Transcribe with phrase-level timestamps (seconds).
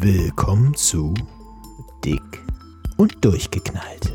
[0.00, 1.12] Willkommen zu
[2.04, 2.22] Dick
[2.98, 4.12] und Durchgeknallt.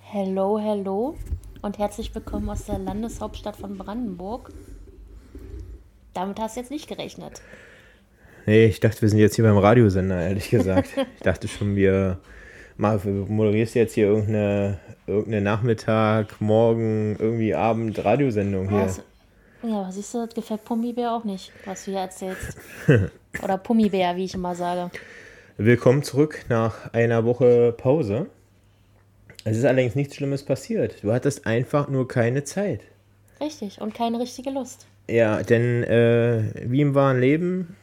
[0.00, 1.16] Hello, hello
[1.62, 4.50] und herzlich willkommen aus der Landeshauptstadt von Brandenburg.
[6.14, 7.42] Damit hast du jetzt nicht gerechnet.
[8.44, 10.88] Nee, ich dachte, wir sind jetzt hier beim Radiosender, ehrlich gesagt.
[11.16, 12.18] ich dachte schon, wir
[12.76, 18.80] mal, moderierst jetzt hier irgendeine, irgendeine Nachmittag, Morgen, irgendwie Abend Radiosendung hier.
[18.80, 19.02] Was,
[19.66, 22.56] ja, aber siehst du, das gefällt Pummibär auch nicht, was du hier erzählst.
[23.42, 24.90] Oder Pummibär, wie ich immer sage.
[25.56, 28.26] Willkommen zurück nach einer Woche Pause.
[29.44, 31.02] Es ist allerdings nichts Schlimmes passiert.
[31.02, 32.80] Du hattest einfach nur keine Zeit.
[33.40, 34.86] Richtig, und keine richtige Lust.
[35.08, 37.76] Ja, denn äh, wie im wahren Leben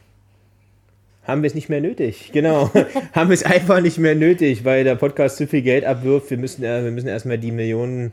[1.24, 2.30] haben wir es nicht mehr nötig.
[2.32, 2.70] Genau.
[3.12, 6.30] haben wir es einfach nicht mehr nötig, weil der Podcast zu viel Geld abwirft.
[6.30, 8.12] Wir müssen, äh, wir müssen erstmal die Millionen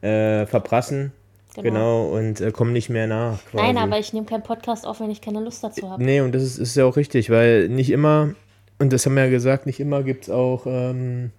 [0.00, 1.12] äh, verprassen.
[1.62, 3.44] Genau, genau und äh, kommen nicht mehr nach.
[3.46, 3.64] Quasi.
[3.64, 6.02] Nein, aber ich nehme keinen Podcast auf, wenn ich keine Lust dazu habe.
[6.02, 8.34] Nee, und das ist, ist ja auch richtig, weil nicht immer,
[8.78, 11.30] und das haben wir ja gesagt, nicht immer gibt es auch ähm,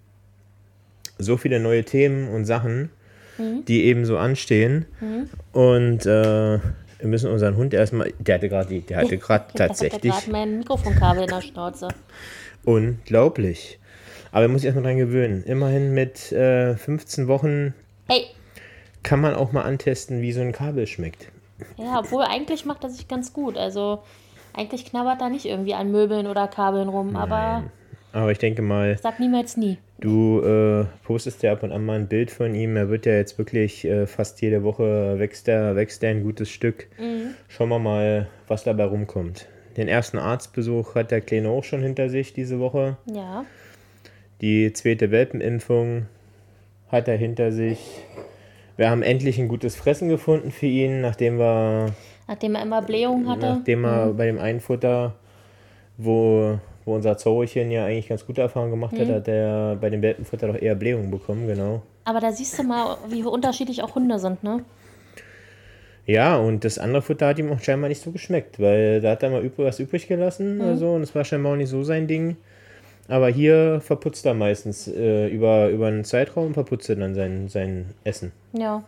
[1.17, 2.89] so viele neue Themen und Sachen,
[3.37, 3.65] mhm.
[3.65, 4.85] die eben so anstehen.
[4.99, 5.29] Mhm.
[5.53, 6.59] Und äh,
[6.99, 8.11] wir müssen unseren Hund erstmal.
[8.19, 10.13] Der hatte gerade der hatte gerade tatsächlich.
[10.13, 11.87] Der mein Mikrofonkabel in der Schnauze.
[12.65, 13.79] Unglaublich.
[14.31, 15.43] Aber er muss sich erstmal dran gewöhnen.
[15.43, 17.73] Immerhin mit äh, 15 Wochen
[18.07, 18.25] hey.
[19.03, 21.31] Kann man auch mal antesten, wie so ein Kabel schmeckt.
[21.77, 23.57] Ja, obwohl eigentlich macht er sich ganz gut.
[23.57, 23.99] Also
[24.53, 27.21] eigentlich knabbert er nicht irgendwie an Möbeln oder Kabeln rum, Nein.
[27.21, 27.63] aber.
[28.11, 28.97] Aber ich denke mal.
[29.01, 29.77] Sag niemals nie.
[29.99, 32.75] Du äh, postest ja ab und an mal ein Bild von ihm.
[32.75, 36.49] Er wird ja jetzt wirklich äh, fast jede Woche wächst er, wächst er ein gutes
[36.49, 36.87] Stück.
[36.97, 37.35] Mhm.
[37.47, 39.47] Schauen wir mal, was dabei rumkommt.
[39.77, 42.97] Den ersten Arztbesuch hat der Kleine auch schon hinter sich diese Woche.
[43.13, 43.45] Ja.
[44.41, 46.07] Die zweite Welpenimpfung
[46.89, 48.01] hat er hinter sich.
[48.79, 51.87] Wir haben endlich ein gutes Fressen gefunden für ihn, nachdem wir.
[52.29, 53.55] Nachdem er immer Blähungen hatte.
[53.57, 54.15] Nachdem er mhm.
[54.15, 55.15] bei dem einen Futter,
[55.97, 58.99] wo wo unser Zorrochen ja eigentlich ganz gute Erfahrungen gemacht mhm.
[58.99, 61.81] hat, hat er bei dem Welpenfutter doch eher Blähungen bekommen, genau.
[62.05, 64.63] Aber da siehst du mal, wie unterschiedlich auch Hunde sind, ne?
[66.05, 69.23] Ja, und das andere Futter hat ihm auch scheinbar nicht so geschmeckt, weil da hat
[69.23, 70.61] er mal übrig, was übrig gelassen mhm.
[70.61, 72.37] oder so und das war scheinbar auch nicht so sein Ding.
[73.09, 77.87] Aber hier verputzt er meistens äh, über, über einen Zeitraum, verputzt er dann sein, sein
[78.03, 78.31] Essen.
[78.53, 78.83] Ja.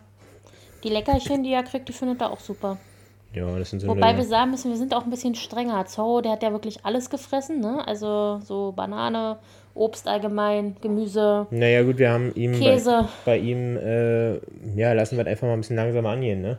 [0.84, 2.78] Die Leckerchen, die er kriegt, die findet er auch super.
[3.34, 5.84] Ja, das sind so Wobei wir sagen müssen, wir sind auch ein bisschen strenger.
[5.86, 7.82] Zorro, der hat ja wirklich alles gefressen, ne?
[7.86, 9.38] Also so Banane,
[9.74, 11.46] Obst allgemein, Gemüse.
[11.50, 13.08] Naja, gut, wir haben ihm Käse.
[13.24, 14.34] Bei, bei ihm, äh,
[14.76, 16.58] ja, lassen wir einfach mal ein bisschen langsamer angehen, ne?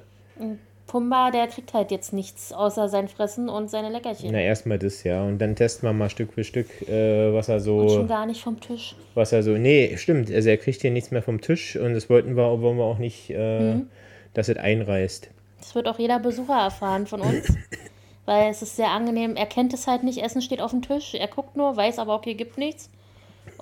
[0.93, 4.29] Pumba, der kriegt halt jetzt nichts außer sein Fressen und seine Leckerchen.
[4.31, 5.23] Na, erstmal das, ja.
[5.23, 7.79] Und dann testen wir mal Stück für Stück, äh, was er so.
[7.79, 8.95] Und schon gar nicht vom Tisch.
[9.15, 9.57] Was er so.
[9.57, 10.31] Nee, stimmt.
[10.31, 12.99] Also er kriegt hier nichts mehr vom Tisch und das wollten wir, wollen wir auch
[12.99, 13.87] nicht, äh, mhm.
[14.35, 15.31] dass es einreißt.
[15.57, 17.47] Das wird auch jeder Besucher erfahren von uns.
[18.25, 19.35] weil es ist sehr angenehm.
[19.35, 20.19] Er kennt es halt nicht.
[20.19, 21.15] Essen steht auf dem Tisch.
[21.15, 22.91] Er guckt nur, weiß aber, okay, gibt nichts.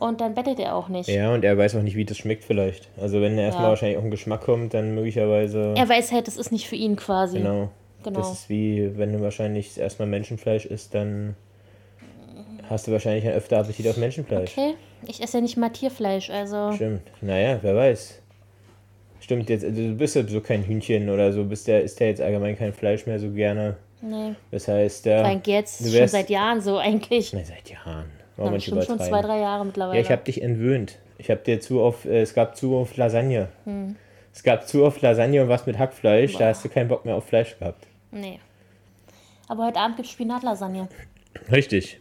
[0.01, 1.07] Und dann bettet er auch nicht.
[1.09, 2.89] Ja, und er weiß auch nicht, wie das schmeckt vielleicht.
[2.99, 3.69] Also wenn er erstmal ja.
[3.69, 5.75] wahrscheinlich auf den Geschmack kommt, dann möglicherweise.
[5.77, 7.37] Er weiß halt, das ist nicht für ihn quasi.
[7.37, 7.69] Genau.
[8.03, 8.19] genau.
[8.19, 11.35] Das ist wie, wenn du wahrscheinlich erstmal Menschenfleisch isst, dann
[12.67, 14.57] hast du wahrscheinlich öfter Appetit auf Menschenfleisch.
[14.57, 14.73] Okay,
[15.05, 16.71] ich esse ja nicht mal Tierfleisch, also.
[16.71, 17.03] Stimmt.
[17.21, 18.23] Naja, wer weiß.
[19.19, 22.07] Stimmt, jetzt, also du bist ja so kein Hühnchen oder so, bist der, isst ja
[22.07, 23.77] jetzt allgemein kein Fleisch mehr so gerne.
[24.01, 24.33] Nee.
[24.49, 25.21] Das heißt, ja.
[25.21, 27.33] Frank, jetzt wärst, schon seit Jahren so eigentlich.
[27.33, 28.20] Nein, seit Jahren.
[28.41, 29.97] Warum ja, schon, schon zwei, drei Jahre mittlerweile.
[29.97, 30.97] Ja, ich habe dich entwöhnt.
[31.17, 33.49] Ich habe dir zu oft, äh, es gab zu oft Lasagne.
[33.65, 33.95] Hm.
[34.33, 36.39] Es gab zu oft Lasagne und was mit Hackfleisch, Boah.
[36.39, 37.85] da hast du keinen Bock mehr auf Fleisch gehabt.
[38.11, 38.39] Nee.
[39.47, 40.87] Aber heute Abend gibt es Spinatlasagne.
[41.51, 41.99] Richtig.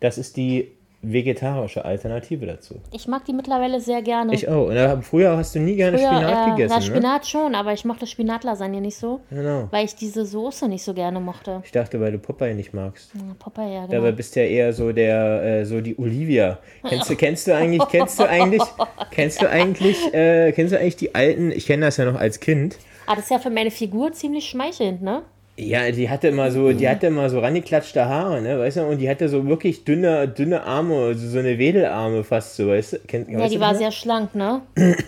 [0.00, 2.76] Das ist die vegetarische Alternative dazu.
[2.92, 4.34] Ich mag die mittlerweile sehr gerne.
[4.34, 4.68] Ich auch.
[4.68, 6.74] Und früher hast du nie gerne früher, Spinat äh, gegessen.
[6.74, 7.28] Ja, Spinat ne?
[7.28, 9.20] schon, aber ich mochte Spinatlasagne nicht so.
[9.30, 9.68] Genau.
[9.70, 11.62] Weil ich diese Soße nicht so gerne mochte.
[11.64, 13.10] Ich dachte, weil du Popeye nicht magst.
[13.14, 13.92] Ja, Popeye, ja, genau.
[13.92, 16.58] Dabei bist du ja eher so der, äh, so die Olivia.
[16.86, 18.62] Kennst du, kennst du eigentlich, kennst du eigentlich,
[19.10, 22.40] kennst du eigentlich, äh, kennst du eigentlich die alten, ich kenne das ja noch als
[22.40, 22.76] Kind.
[23.06, 25.22] Ah, das ist ja für meine Figur ziemlich schmeichelnd, ne?
[25.62, 28.98] Ja, die hatte immer so, die hatte immer so rangeklatschte Haare, ne, weißt du, und
[28.98, 32.98] die hatte so wirklich dünne, dünne Arme, also so eine Wedelarme fast so, weißt du?
[33.00, 34.62] Kennt, ja, weißt die war sehr schlank, ne?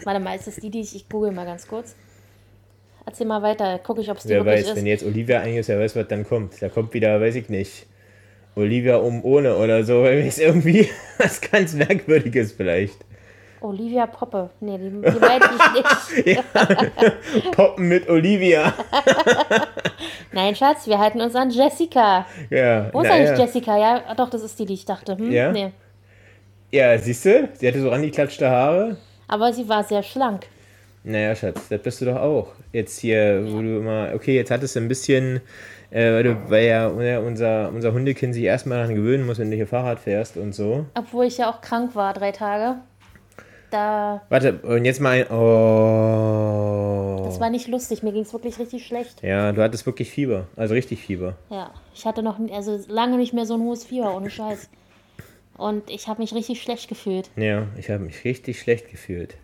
[0.04, 1.94] Warte mal, ist das die, die ich, ich google mal ganz kurz.
[3.06, 4.76] Erzähl mal weiter, gucke ich, ob es die wer weiß, ist.
[4.76, 6.60] wenn jetzt Olivia eingibst, wer weiß, was dann kommt.
[6.60, 7.86] Da kommt wieder, weiß ich nicht,
[8.54, 10.88] Olivia um ohne oder so, weil es irgendwie
[11.18, 12.96] was ganz Merkwürdiges vielleicht.
[13.62, 14.50] Olivia Poppe.
[14.60, 15.50] Nee, die, die meinte
[16.16, 17.50] ich nicht.
[17.52, 18.72] Poppen mit Olivia.
[20.32, 22.26] Nein, Schatz, wir halten uns an Jessica.
[22.50, 22.92] Ja.
[22.92, 23.44] Wo ist eigentlich ja.
[23.44, 23.78] Jessica?
[23.78, 25.16] Ja, doch, das ist die, die ich dachte.
[25.16, 25.30] Hm?
[25.30, 25.52] Ja.
[25.52, 25.72] Nee.
[26.70, 27.48] Ja, siehst du?
[27.54, 28.96] Sie hatte so rangeklatschte Haare.
[29.28, 30.46] Aber sie war sehr schlank.
[31.04, 32.48] Naja, Schatz, das bist du doch auch.
[32.72, 34.10] Jetzt hier, wo du immer.
[34.14, 35.40] Okay, jetzt hattest du ein bisschen
[35.92, 36.88] Äh, weil, du, weil ja
[37.18, 40.86] unser, unser Hundekind sich erstmal daran gewöhnen muss, wenn du hier Fahrrad fährst und so.
[40.94, 42.76] Obwohl ich ja auch krank war, drei Tage.
[43.72, 44.20] Da.
[44.28, 45.30] Warte, und jetzt mal ein.
[45.30, 47.22] Oh.
[47.24, 49.22] Das war nicht lustig, mir ging es wirklich richtig schlecht.
[49.22, 50.46] Ja, du hattest wirklich Fieber.
[50.56, 51.36] Also richtig Fieber.
[51.48, 54.68] Ja, ich hatte noch also lange nicht mehr so ein hohes Fieber, ohne Scheiß.
[55.56, 57.30] Und ich habe mich richtig schlecht gefühlt.
[57.36, 59.36] Ja, ich habe mich richtig schlecht gefühlt.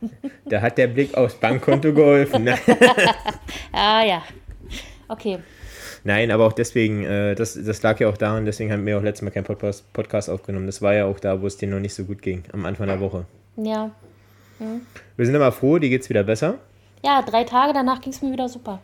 [0.45, 2.45] da hat der Blick aufs Bankkonto geholfen.
[2.45, 2.59] Ne?
[3.73, 4.23] ah ja.
[5.09, 5.39] Okay.
[6.05, 9.03] Nein, aber auch deswegen, äh, das, das lag ja auch daran, deswegen haben wir auch
[9.03, 10.67] letztes Mal keinen Podcast, Podcast aufgenommen.
[10.67, 12.89] Das war ja auch da, wo es dir noch nicht so gut ging, am Anfang
[12.89, 13.25] der Woche.
[13.57, 13.91] Ja.
[14.59, 14.83] Hm.
[15.17, 16.59] Wir sind aber froh, dir geht es wieder besser.
[17.05, 18.81] Ja, drei Tage danach ging es mir wieder super.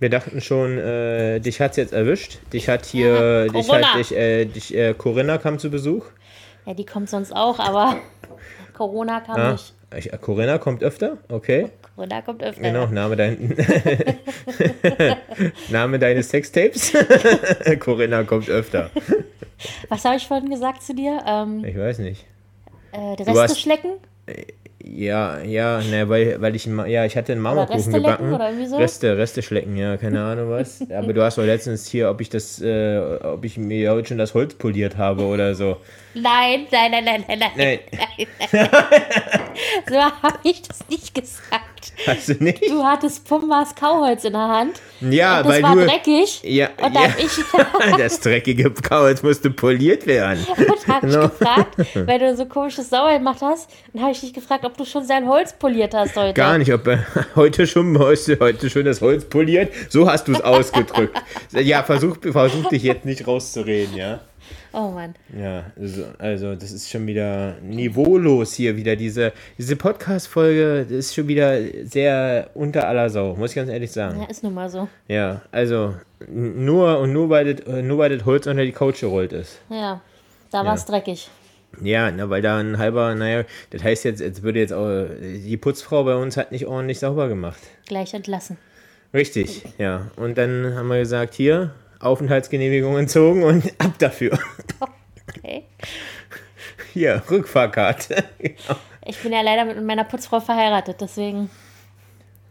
[0.00, 2.38] Wir dachten schon, äh, dich es jetzt erwischt.
[2.52, 6.04] Dich hat hier, dich hat dich, äh, dich, äh, Corinna kam zu Besuch.
[6.66, 7.96] Ja, die kommt sonst auch, aber
[8.74, 9.72] Corona kam ah, nicht.
[9.96, 11.70] Ich, Corinna kommt öfter, okay.
[11.94, 12.60] Corinna kommt öfter.
[12.60, 12.90] Genau, ja.
[12.90, 13.56] Name, dein,
[15.70, 16.92] Name deines Sextapes.
[17.80, 18.90] Corinna kommt öfter.
[19.88, 21.22] Was habe ich vorhin gesagt zu dir?
[21.26, 22.26] Ähm, ich weiß nicht.
[22.92, 23.92] Äh, Reste schlecken?
[24.86, 28.34] Ja, ja, ne, weil, weil ich, ja, ich hatte einen Marmorkuchen gebacken.
[28.34, 28.76] Oder so?
[28.76, 30.82] Reste, Reste schlecken, ja, keine Ahnung was.
[30.94, 34.18] Aber du hast doch letztens hier, ob ich das, äh, ob ich mir heute schon
[34.18, 35.78] das Holz poliert habe oder so.
[36.14, 37.50] Nein, nein, nein, nein, nein, nein.
[37.56, 37.78] nein.
[38.52, 38.68] nein.
[39.88, 41.92] so habe ich das nicht gesagt.
[42.06, 42.62] Hast du nicht?
[42.68, 44.80] Du hattest Pumbas Kauholz in der Hand.
[45.00, 45.86] Ja, und das weil war du.
[45.86, 46.40] dreckig.
[46.44, 47.14] Ja, und ja.
[47.18, 47.98] ich.
[47.98, 50.46] das dreckige Kauholz musste poliert werden.
[50.56, 54.32] Und habe ich gefragt, weil du so komisches Sauer gemacht hast, dann habe ich dich
[54.32, 56.34] gefragt, ob du schon sein Holz poliert hast heute.
[56.34, 59.72] Gar nicht, ob er heute schon, heute, heute schon das Holz poliert.
[59.88, 61.20] So hast du es ausgedrückt.
[61.52, 64.20] ja, versuch, versuch dich jetzt nicht rauszureden, ja.
[64.72, 65.14] Oh Mann.
[65.38, 68.96] Ja, also, also das ist schon wieder niveaulos hier wieder.
[68.96, 74.20] Diese, diese Podcast-Folge ist schon wieder sehr unter aller Sau, muss ich ganz ehrlich sagen.
[74.20, 74.88] Ja, ist nun mal so.
[75.08, 75.94] Ja, also
[76.28, 79.60] nur und nur weil das, nur weil das Holz unter die Couch gerollt ist.
[79.68, 80.00] Ja,
[80.50, 81.30] da war es dreckig.
[81.82, 85.56] Ja, na, weil da ein halber, naja, das heißt jetzt, jetzt würde jetzt auch, die
[85.56, 87.60] Putzfrau bei uns hat nicht ordentlich sauber gemacht.
[87.86, 88.56] Gleich entlassen.
[89.12, 90.10] Richtig, ja.
[90.16, 94.38] Und dann haben wir gesagt, hier, Aufenthaltsgenehmigung entzogen und ab dafür.
[95.28, 95.64] Okay.
[96.92, 98.24] Hier, Rückfahrkarte.
[99.06, 101.50] Ich bin ja leider mit meiner Putzfrau verheiratet, deswegen.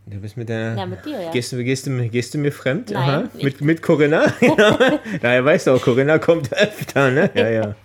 [0.05, 0.75] Du bist mit der.
[0.75, 1.31] Ja, mit dir, ja.
[1.31, 2.91] Gehst du, gehst du, gehst du mir fremd?
[2.91, 3.23] Nein, Aha.
[3.41, 4.25] Mit, mit Corinna?
[4.41, 4.99] ja.
[5.19, 7.31] Daher weißt du auch, Corinna kommt öfter, ne?
[7.33, 7.75] Ja, ja.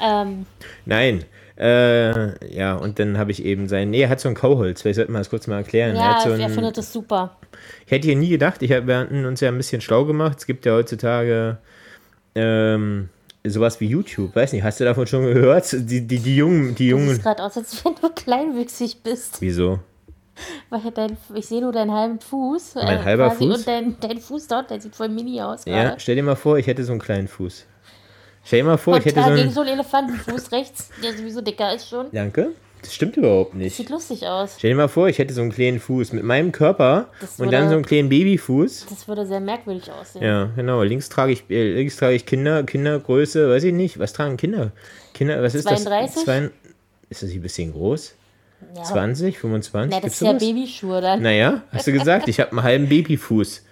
[0.00, 0.46] ähm.
[0.86, 1.24] Nein.
[1.60, 3.90] Äh, ja, und dann habe ich eben sein.
[3.90, 4.80] Nee, er hat so ein Kauholz.
[4.80, 5.94] Vielleicht sollten wir das kurz mal erklären.
[5.94, 7.36] Ja, er, so ein, er findet das super.
[7.84, 10.38] Ich hätte hier nie gedacht, ich hab, wir hatten uns ja ein bisschen schlau gemacht.
[10.38, 11.58] Es gibt ja heutzutage
[12.34, 13.10] ähm,
[13.44, 14.34] sowas wie YouTube.
[14.34, 15.70] Weiß nicht, hast du davon schon gehört?
[15.72, 16.74] Die, die, die Jungen.
[16.76, 17.08] Die Jungen.
[17.08, 19.42] Du siehst gerade aus, als wenn du kleinwüchsig bist.
[19.42, 19.80] Wieso?
[20.70, 22.76] Weil dein, ich sehe nur deinen halben Fuß.
[22.76, 23.58] Mein äh, halber Fuß?
[23.58, 25.66] Und dein, dein Fuß dort, der sieht voll mini aus.
[25.66, 27.66] Ja, stell dir mal vor, ich hätte so einen kleinen Fuß.
[28.50, 29.50] Stell dir mal vor, und ich hätte so einen...
[29.52, 32.06] so einen Elefantenfuß rechts, der sowieso dicker ist schon.
[32.10, 32.48] Danke.
[32.82, 33.70] Das stimmt überhaupt nicht.
[33.70, 34.56] Das sieht lustig aus.
[34.58, 37.52] Stell dir mal vor, ich hätte so einen kleinen Fuß mit meinem Körper würde, und
[37.52, 38.86] dann so einen kleinen Babyfuß.
[38.90, 40.24] Das würde sehr merkwürdig aussehen.
[40.24, 40.82] Ja, genau.
[40.82, 44.00] Links trage ich, äh, links trage ich Kinder, Kindergröße, weiß ich nicht.
[44.00, 44.72] Was tragen Kinder?
[45.14, 46.14] Kinder, was ist 32?
[46.16, 46.24] das?
[46.24, 46.50] Zwei,
[47.08, 48.14] ist das ein bisschen groß?
[48.74, 48.82] Ja.
[48.82, 49.94] 20, 25?
[49.94, 51.22] Na, das ist ja Babyschuhe dann.
[51.22, 53.62] Naja, hast du gesagt, ich habe einen halben Babyfuß.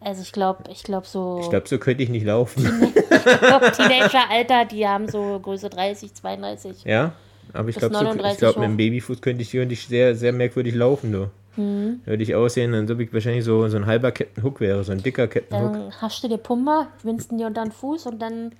[0.00, 1.40] Also ich glaube, ich glaube so.
[1.42, 2.64] Ich glaube, so könnte ich nicht laufen.
[2.94, 6.84] ich glaube, Teenager-Alter, die haben so Größe 30, 32.
[6.84, 7.12] Ja,
[7.52, 10.74] aber ich glaube, so, glaub, mit dem Babyfuß könnte ich, könnte ich sehr, sehr merkwürdig
[10.74, 11.30] laufen, du.
[11.56, 12.00] Mhm.
[12.04, 14.84] Würde ich aussehen, dann so wie ich wahrscheinlich so, so ein halber Captain Hook wäre,
[14.84, 15.72] so ein dicker Captain Hook.
[15.72, 18.54] Dann hast du dir Pumba, winst dir unter den Fuß und dann.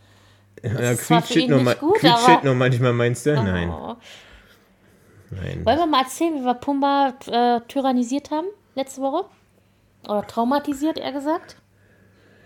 [0.64, 2.02] Ja, quietscht nur, gut,
[2.42, 3.30] nur manchmal, meinst du?
[3.30, 3.42] Oh.
[3.42, 3.72] Nein.
[5.30, 5.64] Nein.
[5.64, 9.26] Wollen wir mal erzählen, wie wir Pumba äh, tyrannisiert haben letzte Woche?
[10.04, 11.56] Oder traumatisiert, eher gesagt.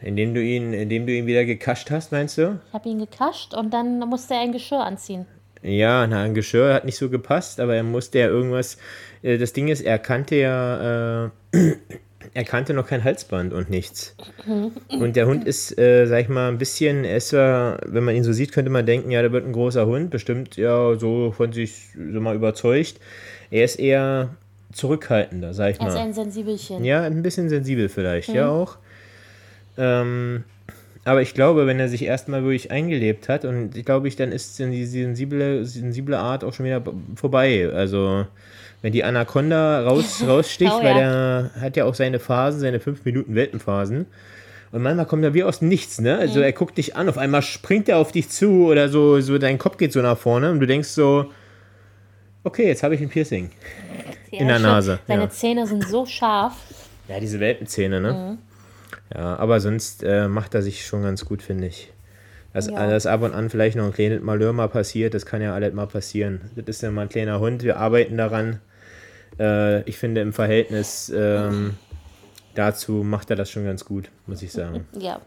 [0.01, 2.59] Indem du ihn, indem du ihn wieder gekascht hast, meinst du?
[2.69, 5.27] Ich habe ihn gekascht und dann musste er ein Geschirr anziehen.
[5.63, 8.79] Ja, na, ein Geschirr hat nicht so gepasst, aber er musste ja irgendwas.
[9.23, 11.27] Äh, das Ding ist, er kannte ja.
[11.27, 11.31] Äh,
[12.35, 14.17] er kannte noch kein Halsband und nichts.
[14.89, 18.17] Und der Hund ist, äh, sag ich mal, ein bisschen, er ist ja, wenn man
[18.17, 21.33] ihn so sieht, könnte man denken, ja, der wird ein großer Hund, bestimmt ja so
[21.33, 23.01] von sich so mal überzeugt.
[23.51, 24.31] Er ist eher
[24.73, 25.87] zurückhaltender, sag ich mal.
[25.87, 26.85] Er ist ein Sensibelchen.
[26.85, 28.35] Ja, ein bisschen sensibel vielleicht, mhm.
[28.35, 28.77] ja auch.
[29.79, 30.45] Ähm,
[31.05, 34.31] aber ich glaube, wenn er sich erstmal wirklich eingelebt hat, und ich glaube, ich, dann
[34.31, 36.83] ist die sensible, sensible Art auch schon wieder
[37.17, 37.69] vorbei.
[37.73, 38.27] Also,
[38.83, 43.05] wenn die Anaconda raus, raussticht, oh, weil er hat ja auch seine Phasen, seine 5
[43.05, 44.07] Minuten Welpenphasen.
[44.71, 46.17] Und manchmal kommt er wie aus nichts, ne?
[46.17, 46.45] Also mhm.
[46.45, 49.59] er guckt dich an, auf einmal springt er auf dich zu oder so, so dein
[49.59, 51.27] Kopf geht so nach vorne und du denkst so,
[52.45, 53.51] okay, jetzt habe ich ein Piercing
[54.31, 54.99] in der Nase.
[55.07, 55.31] Seine ja.
[55.31, 56.55] Zähne sind so scharf.
[57.09, 58.13] Ja, diese Welpenzähne, ne?
[58.13, 58.39] Mhm.
[59.15, 61.93] Ja, aber sonst äh, macht er sich schon ganz gut, finde ich.
[62.53, 62.87] Dass, Ja.
[62.87, 65.73] dass ab und an vielleicht noch ein kleines Malheur mal passiert, das kann ja alles
[65.73, 66.51] mal passieren.
[66.55, 68.61] Das ist ja mal ein kleiner Hund, wir arbeiten daran.
[69.39, 71.75] Äh, ich finde im Verhältnis ähm,
[72.55, 74.87] dazu macht er das schon ganz gut, muss ich sagen.
[74.99, 75.21] Ja.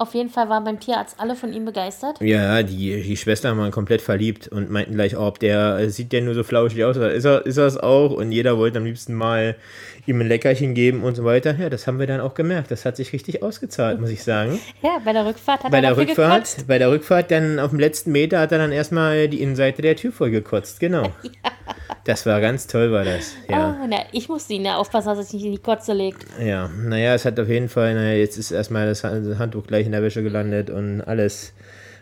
[0.00, 2.22] Auf jeden Fall waren beim Tierarzt alle von ihm begeistert.
[2.22, 6.10] Ja, die, die Schwestern waren komplett verliebt und meinten gleich, oh, ob der äh, sieht
[6.12, 8.10] der nur so flauschig aus oder ist er, ist es auch?
[8.12, 9.56] Und jeder wollte am liebsten mal
[10.06, 11.54] ihm ein Leckerchen geben und so weiter.
[11.58, 12.70] Ja, das haben wir dann auch gemerkt.
[12.70, 14.58] Das hat sich richtig ausgezahlt, muss ich sagen.
[14.80, 16.66] Ja, bei der Rückfahrt hat Bei er der Rückfahrt, gekotzt.
[16.66, 19.96] bei der Rückfahrt dann auf dem letzten Meter hat er dann erstmal die Innenseite der
[19.96, 21.10] Tür vollgekotzt, genau.
[22.04, 23.34] Das war ganz toll, war das.
[23.48, 23.76] Ja.
[23.82, 26.24] Ah, na, ich musste ihn ja aufpassen, dass er sich nicht in die Kotze legt.
[26.42, 29.92] Ja, naja, es hat auf jeden Fall, naja, jetzt ist erstmal das Handtuch gleich in
[29.92, 31.52] der Wäsche gelandet und alles.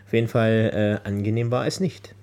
[0.05, 2.13] Auf jeden Fall äh, angenehm war es nicht.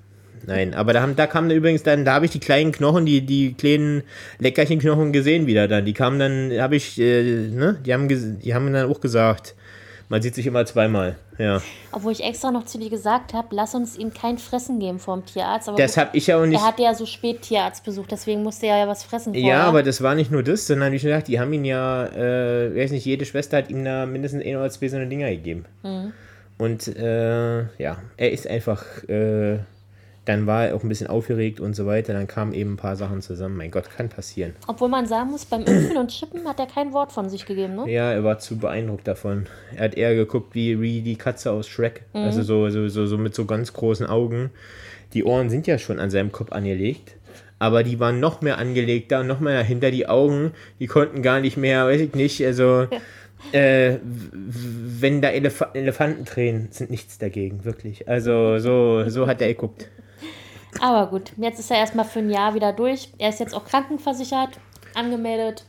[0.46, 3.26] Nein, aber da, haben, da kamen übrigens dann, da habe ich die kleinen Knochen, die,
[3.26, 4.04] die kleinen
[4.38, 5.84] Leckerchenknochen gesehen wieder dann.
[5.84, 9.56] Die kamen dann, habe ich, äh, ne, die haben, die haben dann auch gesagt,
[10.08, 11.16] man sieht sich immer zweimal.
[11.38, 11.60] Ja,
[11.92, 15.16] Obwohl ich extra noch zu dir gesagt habe, lass uns ihm kein Fressen geben vor
[15.16, 15.68] dem Tierarzt.
[15.68, 16.60] Aber das habe ich ja auch nicht.
[16.60, 19.48] er hatte ja so spät Tierarztbesuch, deswegen musste er ja was fressen vorher.
[19.48, 22.06] Ja, aber das war nicht nur das, sondern wie schon gesagt, die haben ihn ja,
[22.06, 25.28] äh, weiß nicht, jede Schwester hat ihm da mindestens ein oder zwei so eine Dinger
[25.30, 25.66] gegeben.
[26.58, 29.58] Und äh, ja, er ist einfach, äh,
[30.26, 32.96] dann war er auch ein bisschen aufgeregt und so weiter, dann kamen eben ein paar
[32.96, 33.56] Sachen zusammen.
[33.56, 34.54] Mein Gott, kann passieren.
[34.66, 37.76] Obwohl man sagen muss, beim Impfen und Chippen hat er kein Wort von sich gegeben,
[37.76, 37.90] ne?
[37.90, 39.46] Ja, er war zu beeindruckt davon.
[39.74, 42.02] Er hat eher geguckt wie, wie die Katze aus Shrek.
[42.12, 44.50] Also so, so, so, so mit so ganz großen Augen.
[45.14, 47.14] Die Ohren sind ja schon an seinem Kopf angelegt.
[47.58, 49.90] Aber die waren noch mehr angelegt da noch mehr dahinter.
[49.90, 52.44] Die Augen, die konnten gar nicht mehr, weiß ich nicht.
[52.44, 52.86] Also,
[53.52, 58.08] äh, w- w- wenn da Elef Elefanten drehen, sind nichts dagegen, wirklich.
[58.08, 59.88] Also, so, so hat er geguckt.
[60.80, 63.10] Aber gut, jetzt ist er erstmal für ein Jahr wieder durch.
[63.18, 64.50] Er ist jetzt auch krankenversichert,
[64.94, 65.64] angemeldet.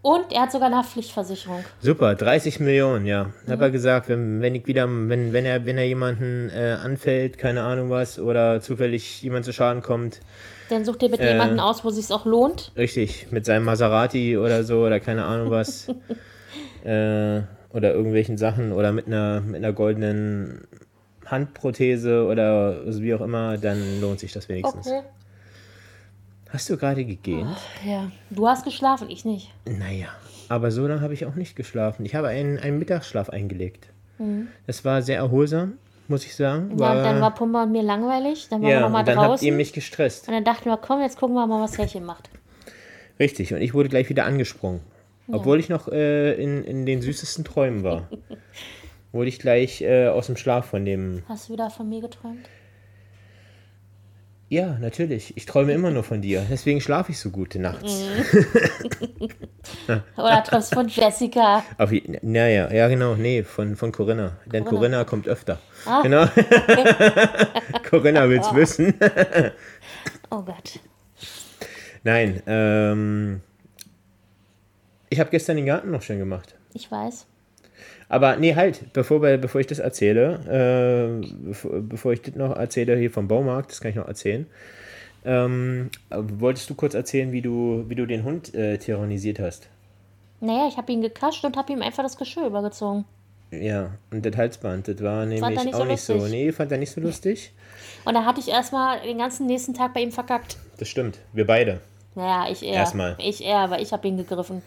[0.00, 1.64] Und er hat sogar eine Haftpflichtversicherung.
[1.80, 3.30] Super, 30 Millionen, ja.
[3.48, 7.36] Hab er gesagt, wenn, wenn ich wieder, wenn, wenn er, wenn er jemanden äh, anfällt,
[7.36, 10.20] keine Ahnung was, oder zufällig jemand zu Schaden kommt,
[10.70, 11.32] Dann such dir bitte Äh.
[11.32, 12.70] jemanden aus, wo es auch lohnt.
[12.76, 15.88] richtig, mit seinem Maserati oder so, oder keine Ahnung was,
[16.84, 17.40] äh,
[17.72, 20.68] oder irgendwelchen Sachen, oder mit einer, mit einer goldenen
[21.30, 24.86] Handprothese oder wie auch immer, dann lohnt sich das wenigstens.
[24.86, 25.02] Okay.
[26.50, 27.56] Hast du gerade gegähnt?
[27.84, 29.52] Ja, du hast geschlafen, ich nicht.
[29.66, 30.08] Naja,
[30.48, 32.06] aber so lange habe ich auch nicht geschlafen.
[32.06, 33.90] Ich habe einen, einen Mittagsschlaf eingelegt.
[34.66, 35.74] Das war sehr erholsam,
[36.08, 36.76] muss ich sagen.
[36.78, 38.48] Ja, und dann war Pumba und mir langweilig.
[38.48, 39.46] Dann waren wir ja, nochmal und dann habt draußen.
[39.46, 40.26] ihr mich gestresst.
[40.26, 42.28] und dann dachten wir, komm, jetzt gucken wir mal, was Härchen macht.
[43.20, 44.80] Richtig, und ich wurde gleich wieder angesprungen.
[45.30, 48.08] Obwohl ich noch äh, in, in den süßesten Träumen war.
[49.12, 51.22] wurde ich gleich äh, aus dem Schlaf von dem.
[51.28, 52.48] Hast du wieder von mir geträumt?
[54.50, 55.36] Ja, natürlich.
[55.36, 56.46] Ich träume immer nur von dir.
[56.50, 58.02] Deswegen schlafe ich so gut nachts.
[60.16, 61.62] Oder träumst von Jessica?
[61.76, 61.90] Auf,
[62.22, 63.14] naja, ja, genau.
[63.14, 64.38] Nee, von, von Corinna.
[64.46, 65.58] Denn Corinna kommt öfter.
[65.84, 66.00] Ah.
[66.08, 66.26] Genau.
[67.90, 68.94] Corinna will's wissen.
[70.30, 70.80] Oh Gott.
[72.04, 73.42] Nein, ähm.
[75.10, 76.54] Ich habe gestern den Garten noch schön gemacht.
[76.72, 77.26] Ich weiß.
[78.08, 82.96] Aber nee, halt, bevor, bevor ich das erzähle, äh, bevor, bevor ich das noch erzähle
[82.96, 84.46] hier vom Baumarkt, das kann ich noch erzählen.
[85.24, 89.68] Ähm, wolltest du kurz erzählen, wie du, wie du den Hund äh, tyrannisiert hast?
[90.40, 93.04] Naja, ich habe ihn gekascht und habe ihm einfach das Geschirr übergezogen.
[93.50, 96.14] Ja, und das Halsband, das war nämlich nicht auch so nicht so.
[96.28, 97.52] Nee, fand er nicht so lustig.
[98.04, 100.56] Und da hatte ich erstmal den ganzen nächsten Tag bei ihm verkackt.
[100.78, 101.80] Das stimmt, wir beide.
[102.14, 102.74] Naja, ich eher.
[102.74, 103.16] Erstmal.
[103.18, 104.62] Ich eher, aber ich habe ihn gegriffen.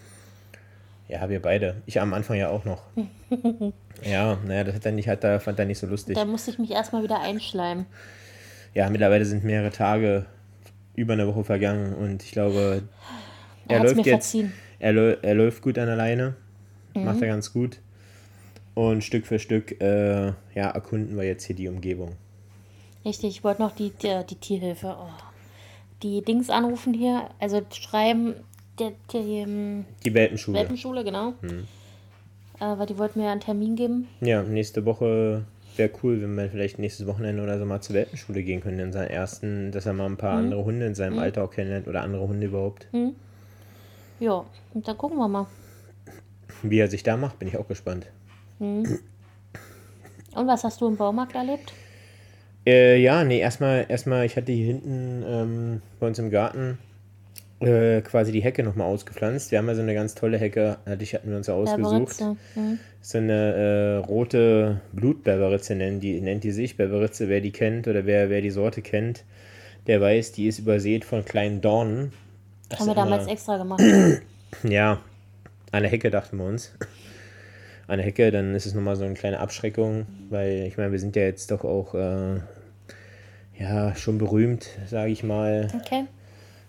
[1.12, 1.82] Ja, wir beide.
[1.86, 2.84] Ich am Anfang ja auch noch.
[4.04, 6.16] ja, naja, das hat er nicht, hat er, fand er nicht so lustig.
[6.16, 7.86] Da musste ich mich erstmal wieder einschleimen.
[8.74, 10.26] Ja, mittlerweile sind mehrere Tage,
[10.96, 12.84] über eine Woche vergangen und ich glaube,
[13.68, 14.36] Er er, läuft mir jetzt,
[14.80, 16.36] er, er läuft gut an der Leine,
[16.94, 17.06] Mhm.
[17.06, 17.80] macht er ganz gut.
[18.74, 22.16] Und Stück für Stück, äh, ja, erkunden wir jetzt hier die Umgebung.
[23.06, 24.96] Richtig, ich wollte noch die, die, die Tierhilfe.
[25.00, 25.10] Oh.
[26.04, 28.34] Die Dings anrufen hier, also schreiben,
[28.80, 30.60] der, der ähm, Die Welpenschule.
[30.60, 31.34] Welpenschule, genau.
[31.42, 31.68] Mhm.
[32.60, 34.08] Äh, weil die wollten mir einen Termin geben.
[34.22, 35.46] Ja, nächste Woche
[35.78, 38.80] wäre cool, wenn wir vielleicht nächstes Wochenende oder so mal zur Welpenschule gehen können.
[38.80, 40.46] In seinen ersten, dass er mal ein paar Mhm.
[40.46, 42.88] andere Hunde in seinem Alter auch kennenlernt oder andere Hunde überhaupt.
[44.20, 45.48] Ja, und dann gucken wir mal.
[46.64, 48.08] Wie er sich da macht, bin ich auch gespannt.
[48.60, 48.88] Und
[50.36, 51.74] was hast du im Baumarkt erlebt?
[52.68, 56.78] Äh, ja, nee, erstmal, erstmal, ich hatte hier hinten ähm, bei uns im Garten
[57.62, 59.52] äh, quasi die Hecke nochmal ausgepflanzt.
[59.52, 62.20] Wir haben ja so eine ganz tolle Hecke, hatte ich, hatten wir uns ja ausgesucht.
[62.56, 62.80] Mhm.
[63.02, 66.78] So eine äh, rote Blutberberitze nennt die, nennt die sich.
[66.78, 69.24] Berberitze, wer die kennt oder wer, wer die Sorte kennt,
[69.88, 72.14] der weiß, die ist übersät von kleinen Dornen.
[72.70, 73.82] Das Haben wir damals extra gemacht.
[74.64, 75.00] Ja,
[75.72, 76.74] an der Hecke dachten wir uns.
[77.88, 81.00] an der Hecke, dann ist es nochmal so eine kleine Abschreckung, weil ich meine, wir
[81.00, 82.42] sind ja jetzt doch auch äh,
[83.58, 85.70] ja, schon berühmt, sage ich mal.
[85.74, 86.04] Okay.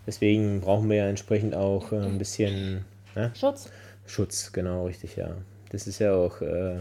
[0.06, 3.32] Deswegen brauchen wir ja entsprechend auch äh, ein bisschen ne?
[3.34, 3.70] Schutz.
[4.06, 5.36] Schutz, genau, richtig, ja.
[5.70, 6.78] Das ist ja auch äh,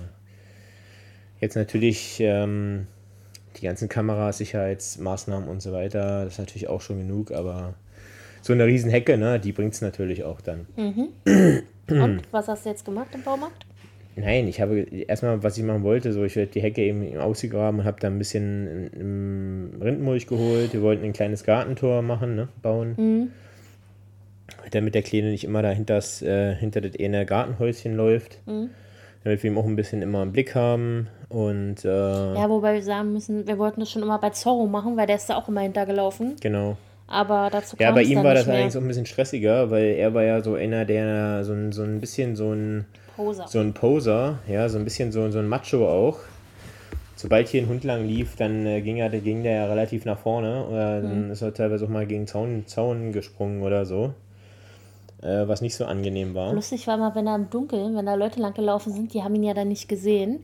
[1.39, 2.87] jetzt natürlich ähm,
[3.57, 7.75] die ganzen Kameras, Sicherheitsmaßnahmen und so weiter, das ist natürlich auch schon genug, aber
[8.41, 10.67] so eine riesen Hecke, ne, die bringt es natürlich auch dann.
[11.89, 13.65] Und was hast du jetzt gemacht im Baumarkt?
[14.15, 17.79] Nein, ich habe erstmal, was ich machen wollte, so ich habe die Hecke eben ausgegraben
[17.79, 20.73] und habe da ein bisschen im Rindenmulch geholt.
[20.73, 23.31] Wir wollten ein kleines Gartentor machen, ne, bauen.
[24.71, 28.39] Damit der Kleine nicht immer da hinters, äh, hinter das eine Gartenhäuschen läuft.
[29.23, 31.07] Damit wir ihn auch ein bisschen immer im Blick haben.
[31.29, 34.97] Und äh, Ja, wobei wir sagen müssen, wir wollten das schon immer bei Zorro machen,
[34.97, 36.35] weil der ist da auch immer hintergelaufen.
[36.41, 36.77] genau.
[37.07, 38.55] Aber dazu kam Ja, bei ihm war das mehr.
[38.55, 41.83] allerdings auch ein bisschen stressiger, weil er war ja so einer, der so ein, so
[41.83, 43.47] ein bisschen so ein, Poser.
[43.47, 46.19] so ein Poser, ja, so ein bisschen so, so ein Macho auch.
[47.15, 50.17] Sobald hier ein Hund lang lief, dann äh, ging, er, ging der ja relativ nach
[50.17, 50.65] vorne.
[50.67, 51.31] Oder dann Mhm.
[51.31, 54.13] ist er teilweise auch mal gegen Zaun, Zaun gesprungen oder so.
[55.21, 56.51] Äh, was nicht so angenehm war.
[56.53, 59.35] Lustig war mal, wenn er im Dunkeln, wenn da Leute lang gelaufen sind, die haben
[59.35, 60.39] ihn ja dann nicht gesehen.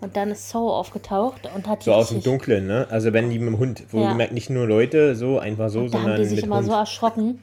[0.00, 2.86] Und dann ist Zorro aufgetaucht und hat So aus dem Dunklen, ne?
[2.90, 6.12] Also wenn die mit dem Hund, wohlgemerkt nicht nur Leute, so einfach so, Da sondern
[6.12, 6.66] haben die sich mit immer Hund.
[6.66, 7.38] so erschrocken.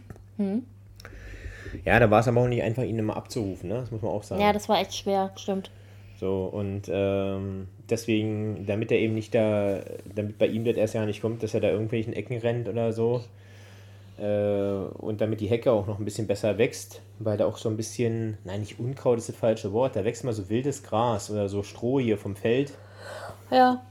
[1.84, 3.76] Ja, da war es aber auch nicht einfach, ihn immer abzurufen, ne?
[3.76, 4.42] Das muss man auch sagen.
[4.42, 5.72] Ja, das war echt schwer, stimmt.
[6.20, 9.82] So, und ähm, deswegen, damit er eben nicht da,
[10.14, 12.94] damit bei ihm das erst ja nicht kommt, dass er da irgendwelchen Ecken rennt oder
[12.94, 13.22] so.
[14.18, 14.24] Äh,
[14.98, 17.76] und damit die Hecke auch noch ein bisschen besser wächst, weil da auch so ein
[17.76, 21.50] bisschen, nein, nicht Unkraut ist das falsche Wort, da wächst mal so wildes Gras oder
[21.50, 22.72] so Stroh hier vom Feld.
[23.52, 23.84] Ja,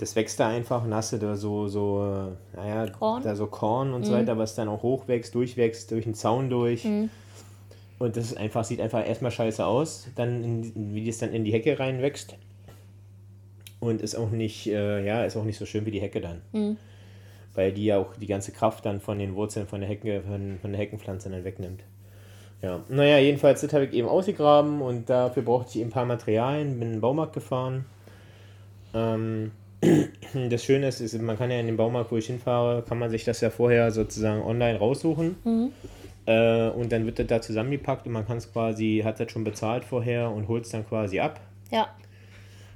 [0.00, 3.22] Das wächst da einfach und hast du da so, so, äh, naja, Korn?
[3.22, 6.86] da so Korn und so weiter, was dann auch hochwächst, durchwächst, durch den Zaun durch.
[7.98, 11.52] Und das einfach, sieht einfach erstmal scheiße aus, dann in, wie das dann in die
[11.52, 12.34] Hecke reinwächst.
[13.78, 16.40] Und ist auch nicht, äh, ja, ist auch nicht so schön wie die Hecke dann.
[17.54, 20.58] Weil die ja auch die ganze Kraft dann von den Wurzeln von der Hecke, von,
[20.62, 21.82] von der Heckenpflanze dann wegnimmt.
[22.62, 26.06] Ja, naja, jedenfalls, das habe ich eben ausgegraben und dafür brauchte ich eben ein paar
[26.06, 27.84] Materialien, bin in den Baumarkt gefahren.
[28.94, 29.52] Ähm,
[30.50, 33.10] das Schöne ist, ist, man kann ja in dem Baumarkt, wo ich hinfahre, kann man
[33.10, 35.36] sich das ja vorher sozusagen online raussuchen.
[36.26, 39.44] Äh, und dann wird das da zusammengepackt und man kann es quasi, hat das schon
[39.44, 41.40] bezahlt vorher und holt es dann quasi ab.
[41.70, 41.88] ja.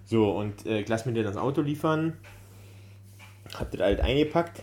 [0.06, 2.12] So, und äh, ich lass mir das Auto liefern.
[3.58, 4.62] Hab das halt eingepackt.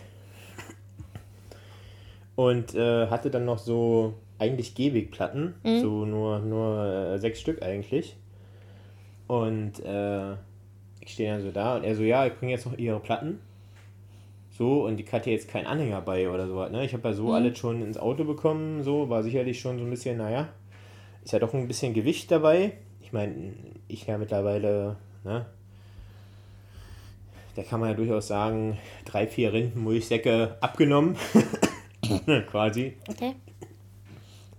[2.36, 5.54] Und äh, hatte dann noch so eigentlich Gehwegplatten.
[5.80, 8.16] So nur, nur äh, sechs Stück eigentlich.
[9.26, 10.34] Und äh,
[11.04, 13.40] ich stehe dann so da und er so, ja, ich bringe jetzt noch ihre Platten.
[14.56, 16.64] So, und ich hatte jetzt keinen Anhänger bei oder so.
[16.68, 16.84] Ne?
[16.84, 18.84] Ich habe ja so alles schon ins Auto bekommen.
[18.84, 20.48] So, war sicherlich schon so ein bisschen, naja,
[21.24, 22.72] ist ja doch ein bisschen Gewicht dabei.
[23.00, 23.52] Ich meine,
[23.88, 25.46] ich ja mittlerweile, ne?
[27.56, 31.16] Da kann man ja durchaus sagen, drei, vier Rindenmulchsäcke abgenommen.
[32.50, 32.94] Quasi.
[33.08, 33.34] Okay.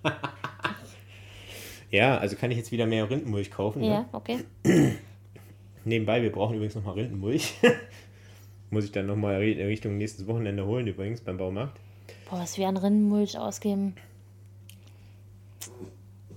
[1.89, 3.81] Ja, also kann ich jetzt wieder mehr Rindenmulch kaufen.
[3.81, 3.87] Ne?
[3.87, 4.39] Ja, okay.
[5.85, 7.55] Nebenbei, wir brauchen übrigens nochmal Rindenmulch.
[8.69, 11.79] Muss ich dann nochmal Richtung nächstes Wochenende holen, übrigens beim Baumarkt.
[12.29, 13.95] Boah, was wir an Rindenmulch ausgeben.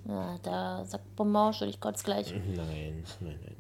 [0.09, 2.33] Ja, da sagt Bomausch und ich kotze gleich.
[2.33, 3.57] Nein, nein, nein.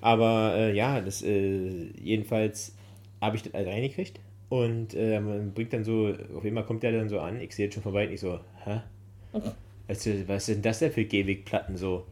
[0.00, 2.74] Aber äh, ja, das äh, jedenfalls
[3.20, 4.20] habe ich das alles reingekriegt.
[4.48, 7.66] Und äh, man bringt dann so, auf einmal kommt der dann so an, ich sehe
[7.66, 8.80] jetzt schon vorbei und ich so, hä?
[9.88, 12.04] Was, ist- was sind das denn für Gehwegplatten so?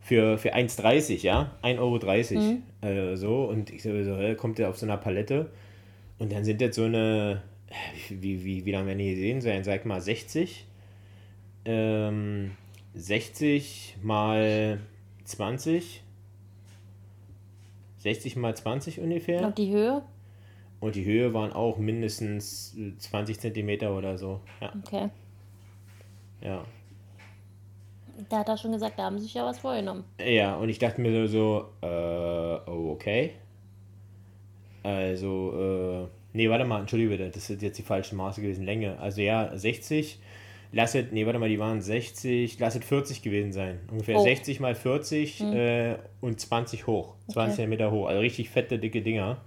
[0.00, 1.52] Für, für 1,30, ja?
[1.62, 2.58] 1,30 Euro.
[2.80, 5.50] Äh, so, und ich so, so kommt der auf so einer Palette.
[6.18, 7.42] Und dann sind das so eine,
[8.08, 9.40] wie, wie, wie, wie lange werden die sehen?
[9.40, 10.66] So, sag mal 60.
[11.64, 12.52] Ähm,
[12.94, 14.80] 60 mal
[15.24, 16.02] 20.
[17.98, 19.46] 60 mal 20 ungefähr.
[19.46, 20.02] Und die Höhe?
[20.80, 24.40] Und die Höhe waren auch mindestens äh, 20 Zentimeter oder so.
[24.60, 25.08] Ja, Okay.
[26.40, 26.64] ja.
[28.28, 30.04] Da hat er schon gesagt, da haben sie sich ja was vorgenommen.
[30.24, 33.32] Ja, und ich dachte mir so, so äh, oh, okay.
[34.82, 38.98] Also, äh, nee, warte mal, entschuldige bitte, das sind jetzt die falschen Maße gewesen, Länge.
[38.98, 40.18] Also ja, 60,
[40.72, 43.80] lasset, nee, warte mal, die waren 60, lasset 40 gewesen sein.
[43.90, 44.22] Ungefähr Oh.
[44.22, 47.56] 60 mal 40 äh, und 20 hoch, 20 Okay.
[47.56, 49.38] Zentimeter hoch, also richtig fette, dicke Dinger.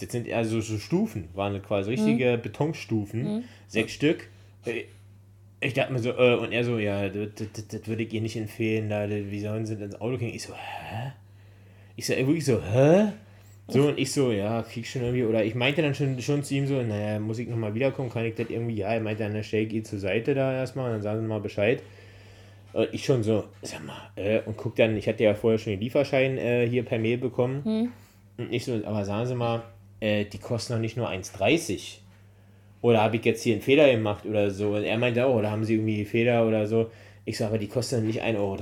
[0.00, 4.28] Das sind also so Stufen, waren quasi richtige Betonstufen, sechs Stück.
[4.64, 4.84] Äh,
[5.64, 8.90] Ich dachte mir so, äh, und er so, ja, das, würde ich ihr nicht empfehlen,
[8.90, 10.34] da, wie sollen sie denn ins Auto kriegen?
[10.34, 11.12] Ich so, hä?
[11.96, 13.12] Ich so, wirklich so, hä?
[13.68, 16.54] So, und ich so, ja, krieg schon irgendwie, oder ich meinte dann schon, schon zu
[16.54, 19.42] ihm so, naja, muss ich nochmal wiederkommen, kann ich das irgendwie, ja, er meinte, dann
[19.42, 21.82] stell ich ihn zur Seite da erstmal, und dann sagen sie mal Bescheid.
[22.74, 25.72] Und ich schon so, sag mal, äh, und guck dann, ich hatte ja vorher schon
[25.72, 27.64] den Lieferschein äh, hier per Mail bekommen.
[27.64, 27.92] Hm.
[28.36, 29.62] Und ich so, aber sagen Sie mal,
[30.00, 32.00] äh, die kosten doch nicht nur 1,30.
[32.84, 34.74] Oder habe ich jetzt hier einen Fehler gemacht oder so?
[34.74, 36.90] Und er meinte auch, oder haben Sie irgendwie Fehler oder so?
[37.24, 38.58] Ich so, aber die kosten doch nicht 1,30 Euro.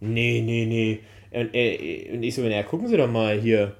[0.00, 0.98] Nee, nee, nee.
[1.30, 3.76] Und, äh, und ich so, ja, gucken Sie doch mal hier.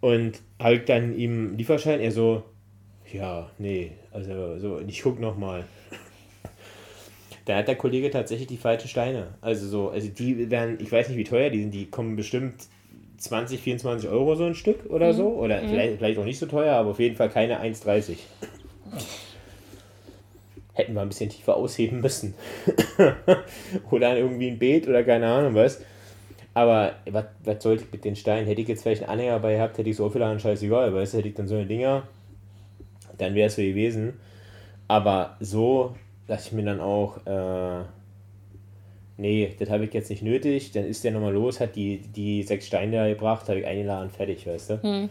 [0.00, 2.44] Und halt dann ihm Lieferschein, er so,
[3.12, 5.64] ja, nee, also so, und ich guck noch mal.
[7.46, 9.34] Da hat der Kollege tatsächlich die falschen Steine.
[9.40, 12.68] Also so, also die werden, ich weiß nicht wie teuer die sind, die kommen bestimmt
[13.18, 15.30] 20, 24 Euro so ein Stück oder so.
[15.30, 18.18] Oder vielleicht, vielleicht auch nicht so teuer, aber auf jeden Fall keine 1,30.
[20.72, 22.34] Hätten wir ein bisschen tiefer ausheben müssen.
[23.90, 25.80] oder irgendwie ein Beet oder keine Ahnung was.
[26.54, 28.46] Aber was, sollte ich mit den Steinen?
[28.46, 31.14] Hätte ich jetzt vielleicht einen Anhänger dabei gehabt, hätte ich so viel an scheißegal, weißt
[31.14, 32.04] du, hätte ich dann so eine Dinger,
[33.18, 34.14] dann wäre es so gewesen.
[34.86, 35.94] Aber so
[36.28, 37.84] dachte ich mir dann auch, äh,
[39.16, 40.70] nee, das habe ich jetzt nicht nötig.
[40.72, 44.10] Dann ist der nochmal los, hat die, die sechs Steine da gebracht, habe ich eingeladen,
[44.10, 45.08] fertig, weißt du.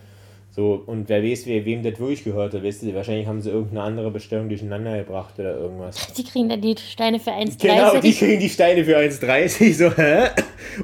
[0.55, 3.49] So, und wer weiß, wer, wem das wirklich gehört hat, weißt du, wahrscheinlich haben sie
[3.49, 6.13] irgendeine andere Bestellung durcheinander gebracht oder irgendwas.
[6.13, 7.59] Die kriegen dann die Steine für 1,30.
[7.59, 10.29] Genau, die kriegen die Steine für 1,30, so, hä?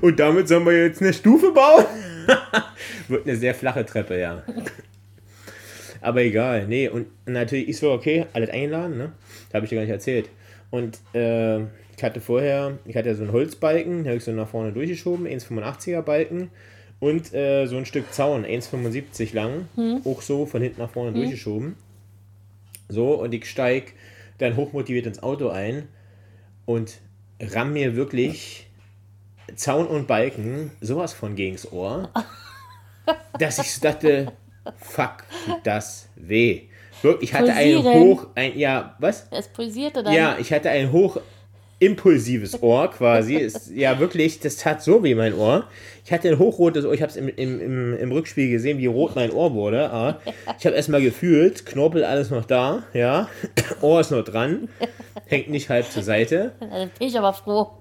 [0.01, 1.85] Und damit sollen wir jetzt eine Stufe bauen?
[3.09, 4.41] Wird eine sehr flache Treppe, ja.
[6.01, 9.11] Aber egal, nee, und natürlich, ich so, okay, alles eingeladen, ne?
[9.51, 10.29] Da habe ich dir gar nicht erzählt.
[10.71, 14.47] Und äh, ich hatte vorher, ich hatte so einen Holzbalken, den habe ich so nach
[14.47, 16.49] vorne durchgeschoben, 1,85er Balken
[16.99, 19.67] und äh, so ein Stück Zaun, 1,75 lang,
[20.05, 21.75] auch so von hinten nach vorne durchgeschoben.
[22.89, 23.93] So, und ich steig
[24.39, 25.87] dann hochmotiviert ins Auto ein
[26.65, 26.99] und
[27.39, 28.67] ramm mir wirklich
[29.55, 32.09] Zaun und Balken sowas von gegens Ohr,
[33.39, 34.33] dass ich so dachte,
[34.77, 35.23] fuck,
[35.63, 36.63] das weh.
[37.01, 38.03] Wirklich, ich hatte ein Pulsieren.
[38.03, 39.27] hoch, ein, ja, was?
[39.31, 40.13] Es pulsierte dann.
[40.13, 41.21] Ja, ich hatte ein hoch
[41.79, 43.35] impulsives Ohr quasi.
[43.35, 45.65] Ist, ja, wirklich, das tat so wie mein Ohr.
[46.05, 46.93] Ich hatte ein hochrotes Ohr.
[46.93, 49.89] Ich habe es im, im, im, im Rückspiel gesehen, wie rot mein Ohr wurde.
[49.89, 50.19] Aber
[50.57, 53.29] ich habe erstmal gefühlt, Knorpel alles noch da, ja.
[53.81, 54.69] Ohr ist noch dran,
[55.25, 56.53] hängt nicht halb zur Seite.
[56.59, 57.71] Da bin ich aber froh.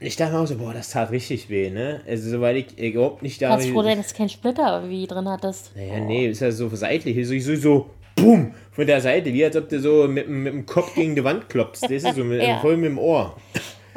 [0.00, 2.02] Ich dachte auch so, boah, das tat richtig weh, ne?
[2.06, 5.72] Also, soweit ich überhaupt nicht da Kannst froh dass du keinen Splitter irgendwie drin hattest.
[5.74, 7.90] Naja, nee, ist ja so seitlich, so, so, so,
[8.20, 11.14] boom, von der Seite, wie als ob du so mit, dem- mit dem Kopf gegen
[11.14, 11.82] die Wand klopfst.
[11.82, 12.58] Das ist so mit, Ja.
[12.60, 13.36] voll mit dem Ohr.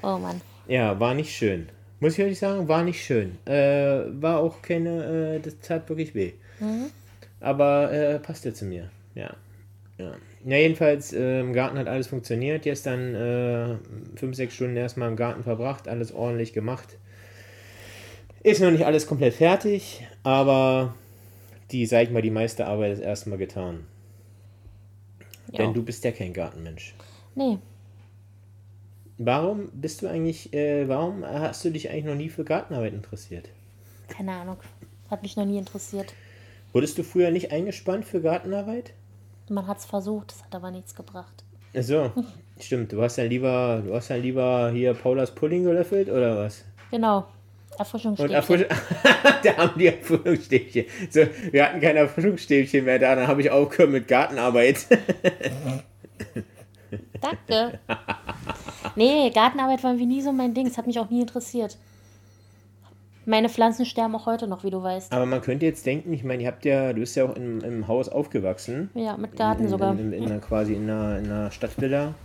[0.03, 0.41] Oh Mann.
[0.67, 1.69] Ja, war nicht schön.
[1.99, 3.37] Muss ich ehrlich sagen, war nicht schön.
[3.45, 6.31] Äh, war auch keine, äh, das tat wirklich weh.
[7.39, 8.89] Aber äh, passte zu mir.
[9.15, 9.31] Ja.
[9.97, 10.13] Ja,
[10.45, 12.63] ja jedenfalls, äh, im Garten hat alles funktioniert.
[12.63, 13.75] Gestern äh,
[14.17, 16.97] fünf, sechs Stunden erstmal im Garten verbracht, alles ordentlich gemacht.
[18.43, 20.95] Ist noch nicht alles komplett fertig, aber
[21.71, 23.81] die, sag ich mal, die meiste Arbeit ist erstmal getan.
[25.51, 25.59] Ja.
[25.59, 26.93] Denn du bist ja kein Gartenmensch.
[27.35, 27.57] Nee.
[29.17, 33.49] Warum bist du eigentlich, äh, warum hast du dich eigentlich noch nie für Gartenarbeit interessiert?
[34.07, 34.57] Keine Ahnung.
[35.09, 36.13] Hat mich noch nie interessiert.
[36.73, 38.93] Wurdest du früher nicht eingespannt für Gartenarbeit?
[39.49, 41.43] Man hat es versucht, es hat aber nichts gebracht.
[41.77, 42.11] Ach So,
[42.59, 42.93] stimmt.
[42.93, 46.63] Du hast ja lieber, du hast ja lieber hier Paulas Pudding gelöffelt oder was?
[46.89, 47.25] Genau.
[47.77, 48.35] Erfrischungsstäbchen.
[48.35, 48.65] Erfrisch
[49.43, 50.85] da haben die Erfrischungsstäbchen.
[51.09, 54.85] So, wir hatten keine Erfrischungsstäbchen mehr da, dann habe ich aufgehört mit Gartenarbeit.
[57.21, 57.79] Danke.
[58.95, 60.67] Nee, Gartenarbeit war irgendwie nie so mein Ding.
[60.67, 61.77] Es hat mich auch nie interessiert.
[63.25, 65.13] Meine Pflanzen sterben auch heute noch, wie du weißt.
[65.13, 67.61] Aber man könnte jetzt denken, ich meine, ihr habt ja, du bist ja auch im,
[67.61, 68.89] im Haus aufgewachsen.
[68.95, 69.93] Ja, mit Garten in, sogar.
[69.93, 72.15] In, in, in, einer, quasi in einer, in einer Stadtvilla.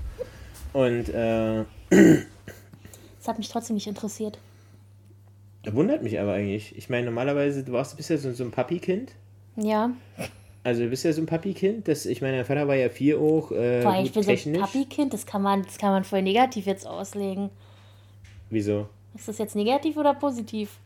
[0.73, 1.65] Und äh,
[3.27, 4.39] Es hat mich trotzdem nicht interessiert.
[5.75, 6.77] Wundert mich aber eigentlich.
[6.77, 9.13] Ich meine, normalerweise, du warst, bist ja so, so ein Papi-Kind.
[9.57, 9.91] Ja.
[10.65, 11.89] Also du bist ja so ein Papi-Kind.
[11.89, 14.37] Das, ich meine, dein Vater war ja vier hoch, äh, Boah, ich bin so ein
[14.37, 14.61] technisch.
[14.61, 17.51] Papi-Kind, das kann man, das kann man voll negativ jetzt auslegen.
[18.51, 18.89] Wieso?
[19.15, 20.79] Ist das jetzt negativ oder positiv?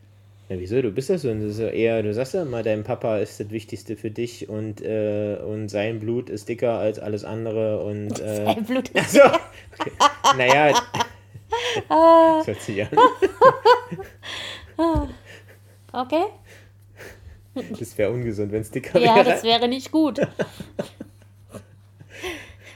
[0.49, 0.81] Ja, wieso?
[0.81, 3.51] Du bist ja so, das ja eher, du sagst ja immer, dein Papa ist das
[3.51, 8.45] Wichtigste für dich und, äh, und sein Blut ist dicker als alles andere und äh,
[8.45, 9.21] Ein Blut ist so.
[9.23, 9.91] Okay.
[10.37, 10.73] Naja.
[11.89, 12.89] das hört sich an.
[15.93, 16.23] Okay?
[17.79, 19.25] Das wäre ungesund, wenn es dicker Ja, wäre.
[19.25, 20.21] das wäre nicht gut.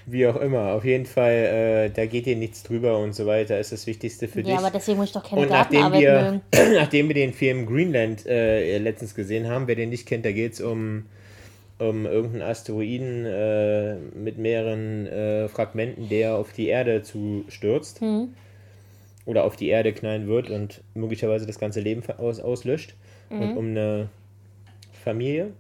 [0.08, 0.74] Wie auch immer.
[0.74, 3.60] Auf jeden Fall, äh, da geht dir nichts drüber und so weiter.
[3.60, 4.58] Ist das Wichtigste für Ja, dich.
[4.58, 6.74] aber deswegen muss ich doch keine Und nachdem Gartenarbeit wir, mögen.
[6.76, 10.54] nachdem wir den Film Greenland äh, letztens gesehen haben, wer den nicht kennt, da geht
[10.54, 11.06] es um,
[11.80, 18.02] um irgendeinen Asteroiden äh, mit mehreren äh, Fragmenten, der auf die Erde zustürzt.
[18.02, 18.34] Hm.
[19.26, 22.94] Oder auf die Erde knallen wird und möglicherweise das ganze Leben aus, auslöscht.
[23.30, 23.42] Mhm.
[23.42, 24.10] Und um eine
[25.04, 25.52] Familie,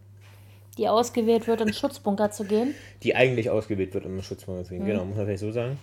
[0.78, 2.75] Die ausgewählt wird, in Schutzbunker zu gehen.
[3.04, 4.78] die eigentlich ausgewählt wird, um einen Schutzmann zu Mhm.
[4.80, 4.88] gehen.
[4.88, 5.80] Genau, muss man vielleicht so sagen.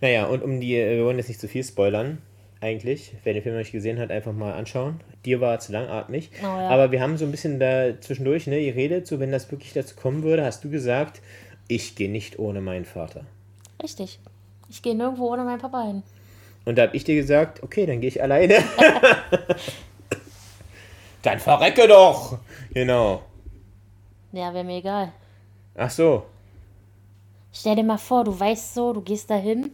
[0.00, 2.18] Naja, und um die, äh, wir wollen jetzt nicht zu viel spoilern,
[2.60, 3.14] eigentlich.
[3.24, 5.00] Wer den Film noch nicht gesehen hat, einfach mal anschauen.
[5.24, 6.30] Dir war zu langatmig.
[6.42, 6.68] Oh ja.
[6.68, 9.72] Aber wir haben so ein bisschen da zwischendurch, ne, ihr redet so, wenn das wirklich
[9.72, 11.20] dazu kommen würde, hast du gesagt,
[11.68, 13.24] ich gehe nicht ohne meinen Vater.
[13.82, 14.18] Richtig.
[14.68, 16.02] Ich gehe nirgendwo ohne meinen Papa hin.
[16.64, 18.54] Und da habe ich dir gesagt, okay, dann gehe ich alleine.
[21.22, 22.38] dann verrecke doch.
[22.72, 23.22] Genau.
[24.32, 25.12] Ja, wäre mir egal.
[25.74, 26.24] Ach so.
[27.52, 29.72] Stell dir mal vor, du weißt so, du gehst dahin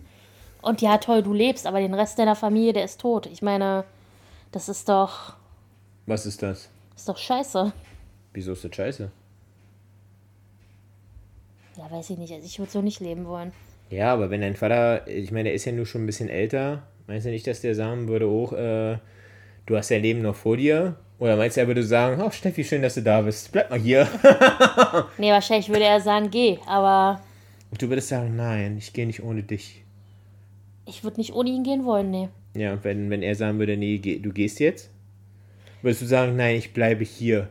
[0.62, 3.26] und ja, toll, du lebst, aber den Rest deiner Familie, der ist tot.
[3.26, 3.84] Ich meine,
[4.50, 5.34] das ist doch,
[6.06, 6.68] Was ist das?
[6.96, 7.72] ist doch scheiße.
[8.32, 9.10] Wieso ist das scheiße?
[11.76, 12.32] Ja, weiß ich nicht.
[12.32, 13.52] Also ich würde so nicht leben wollen.
[13.90, 16.82] Ja, aber wenn dein Vater, ich meine, der ist ja nur schon ein bisschen älter,
[17.06, 18.98] meinst du nicht, dass der sagen würde, oh, äh,
[19.66, 20.96] du hast dein Leben noch vor dir?
[21.18, 23.78] Oder meinst du, er würde sagen, oh Steffi, schön, dass du da bist, bleib mal
[23.78, 24.06] hier.
[25.18, 27.20] Nee, wahrscheinlich würde er sagen, geh, aber
[27.70, 29.82] Und du würdest sagen, nein, ich gehe nicht ohne dich.
[30.86, 32.28] ich würde nicht ohne ihn gehen wollen, nee.
[32.54, 34.90] Ja, und wenn, wenn er sagen würde, nee, geh, du gehst jetzt,
[35.82, 37.48] würdest du sagen, nein, ich bleibe hier.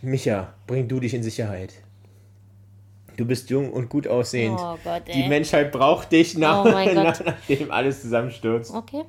[0.00, 1.74] Micha, bring du dich in Sicherheit.
[3.16, 4.58] Du bist jung und gut aussehend.
[4.60, 5.28] Oh Gott, Die ey.
[5.28, 8.72] Menschheit braucht dich, nach, Oh nach, nachdem alles zusammenstürzt.
[8.74, 9.04] Okay.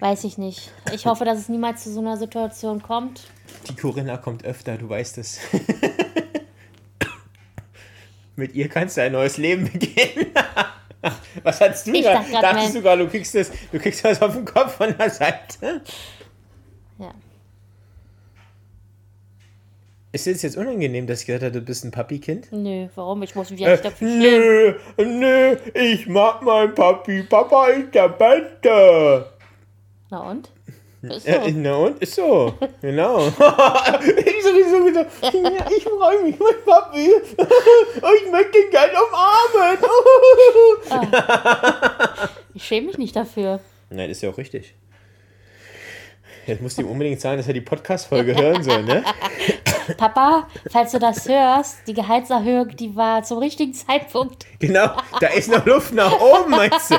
[0.00, 0.70] Weiß ich nicht.
[0.92, 3.24] Ich hoffe, dass es niemals zu so einer Situation kommt.
[3.68, 5.40] Die Corinna kommt öfter, du weißt es.
[8.36, 10.26] Mit ihr kannst du ein neues Leben beginnen.
[11.42, 12.14] Was hattest du Ich da?
[12.14, 14.96] dachte grad, Dachtest du gar, du kriegst das, du kriegst das auf den Kopf von
[14.96, 15.82] der Seite?
[16.98, 17.12] Ja.
[20.10, 22.48] Ist es jetzt unangenehm, dass ich gesagt habe, du bist ein Papi-Kind?
[22.50, 23.22] Nö, warum?
[23.22, 24.20] Ich muss mich ja nicht Äh, dafür schämen.
[24.20, 27.24] nö, nö, ich mag meinen Papi.
[27.24, 29.26] Papa ist der Beste.
[30.10, 30.50] Na und?
[31.02, 31.32] Ist so.
[31.54, 31.98] Na und?
[32.02, 32.54] Ist so.
[32.80, 33.18] Genau.
[33.28, 35.10] ich sowieso gesagt,
[35.76, 37.10] ich freue mich mit Papi.
[38.16, 39.78] ich möchte ihn gerne umarmen.
[42.54, 43.60] Ich schäme mich nicht dafür.
[43.90, 44.74] Nein, ist ja auch richtig.
[46.46, 49.04] Jetzt musst du ihm unbedingt sagen, dass er die Podcast-Folge hören soll, ne?
[49.96, 54.46] Papa, falls du das hörst, die Gehaltserhöhung, die war zum richtigen Zeitpunkt.
[54.58, 56.96] Genau, da ist noch Luft nach oben, meinst du?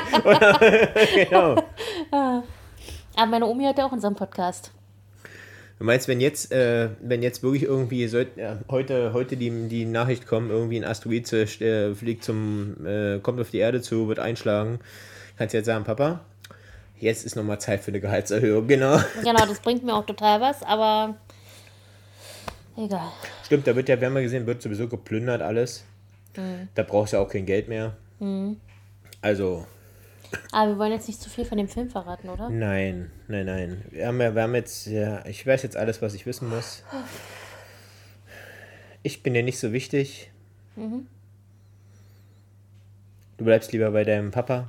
[1.14, 1.62] Genau.
[2.10, 4.72] Aber meine Omi hört ja auch unseren Podcast.
[5.78, 9.86] Du meinst, wenn jetzt, äh, wenn jetzt wirklich irgendwie soll, ja, heute, heute die, die
[9.86, 14.18] Nachricht kommt, irgendwie ein Asteroid äh, fliegt zum, äh, kommt auf die Erde zu, wird
[14.18, 14.80] einschlagen,
[15.38, 16.20] kannst du jetzt sagen, Papa,
[16.98, 18.98] jetzt ist nochmal Zeit für eine Gehaltserhöhung, genau.
[19.22, 21.16] Genau, das bringt mir auch total was, aber
[22.80, 23.10] egal.
[23.44, 25.84] Stimmt, da wird ja, wir haben ja gesehen, wird sowieso geplündert alles.
[26.74, 27.96] Da brauchst du ja auch kein Geld mehr.
[29.22, 29.66] Also,
[30.52, 32.48] Aber wir wollen jetzt nicht zu viel von dem Film verraten, oder?
[32.50, 33.84] nein, nein, nein.
[33.90, 36.84] Wir haben, ja, wir haben jetzt, ja, ich weiß jetzt alles, was ich wissen muss.
[39.02, 40.30] Ich bin dir nicht so wichtig.
[43.38, 44.68] Du bleibst lieber bei deinem Papa.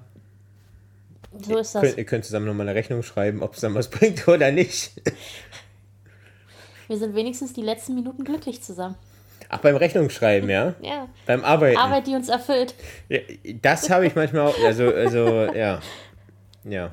[1.38, 1.82] So ist das.
[1.84, 4.92] Könnt, ihr könnt zusammen nochmal eine Rechnung schreiben, ob es dann was bringt oder nicht.
[6.92, 8.96] Wir sind wenigstens die letzten Minuten glücklich zusammen.
[9.48, 10.76] Ach, beim Rechnungsschreiben, ja?
[10.82, 11.08] Ja.
[11.26, 11.78] Beim Arbeiten.
[11.78, 12.76] Arbeit, die uns erfüllt.
[13.62, 14.60] Das habe ich manchmal auch.
[14.62, 15.80] Also, also, ja.
[16.66, 16.92] Ja.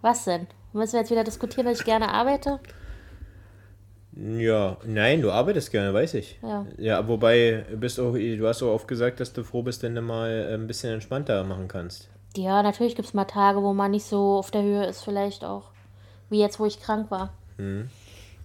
[0.00, 0.48] Was denn?
[0.72, 2.58] Müssen wir jetzt wieder diskutieren, dass ich gerne arbeite?
[4.16, 6.40] Ja, nein, du arbeitest gerne, weiß ich.
[6.42, 6.66] Ja.
[6.76, 9.94] Ja, wobei, du bist auch, du hast auch oft gesagt, dass du froh bist, wenn
[9.94, 12.08] du mal äh, ein bisschen entspannter machen kannst.
[12.36, 15.44] Ja, natürlich gibt es mal Tage, wo man nicht so auf der Höhe ist, vielleicht
[15.44, 15.70] auch.
[16.28, 17.32] Wie jetzt, wo ich krank war.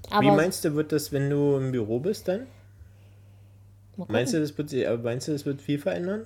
[0.09, 2.47] Aber Wie meinst du, wird das, wenn du im Büro bist dann?
[4.07, 6.25] Meinst du, das wird, äh, meinst du, das wird viel verändern?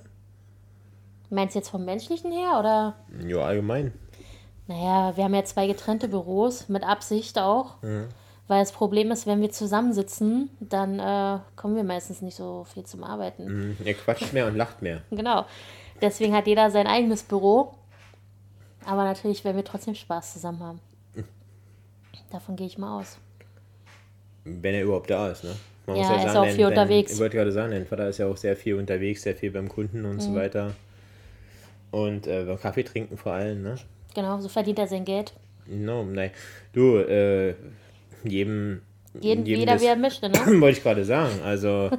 [1.30, 2.94] Meinst du jetzt vom menschlichen her oder?
[3.26, 3.92] Ja, allgemein.
[4.68, 7.76] Naja, wir haben ja zwei getrennte Büros, mit Absicht auch.
[8.46, 12.84] Weil das Problem ist, wenn wir zusammensitzen, dann äh, kommen wir meistens nicht so viel
[12.84, 13.46] zum Arbeiten.
[13.46, 15.02] Hm, Er quatscht mehr und lacht mehr.
[15.10, 15.44] Genau.
[16.00, 17.74] Deswegen hat jeder sein eigenes Büro.
[18.84, 20.80] Aber natürlich werden wir trotzdem Spaß zusammen haben.
[22.30, 23.16] Davon gehe ich mal aus.
[24.44, 25.54] Wenn er überhaupt da ist, ne?
[25.86, 27.12] Man Ja, er ist auch viel unterwegs.
[27.12, 29.68] Ich wollte gerade sagen, dein Vater ist ja auch sehr viel unterwegs, sehr viel beim
[29.68, 30.20] Kunden und Mhm.
[30.20, 30.72] so weiter.
[31.90, 33.76] Und äh, beim Kaffee trinken vor allem, ne?
[34.14, 35.32] Genau, so verdient er sein Geld.
[35.66, 36.30] No, nein.
[36.72, 37.54] Du, äh,
[38.24, 38.82] jedem.
[39.20, 40.34] Jeden, jedem jeder, das- wie er möchte, ne?
[40.60, 41.40] Wollte ich gerade sagen.
[41.44, 41.90] Also,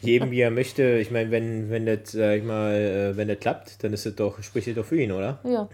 [0.00, 0.98] jedem wie er möchte.
[0.98, 4.14] Ich meine, wenn, wenn das, sag ich mal, äh, wenn das klappt, dann ist es
[4.16, 5.38] doch, spricht es doch für ihn, oder?
[5.44, 5.68] Ja.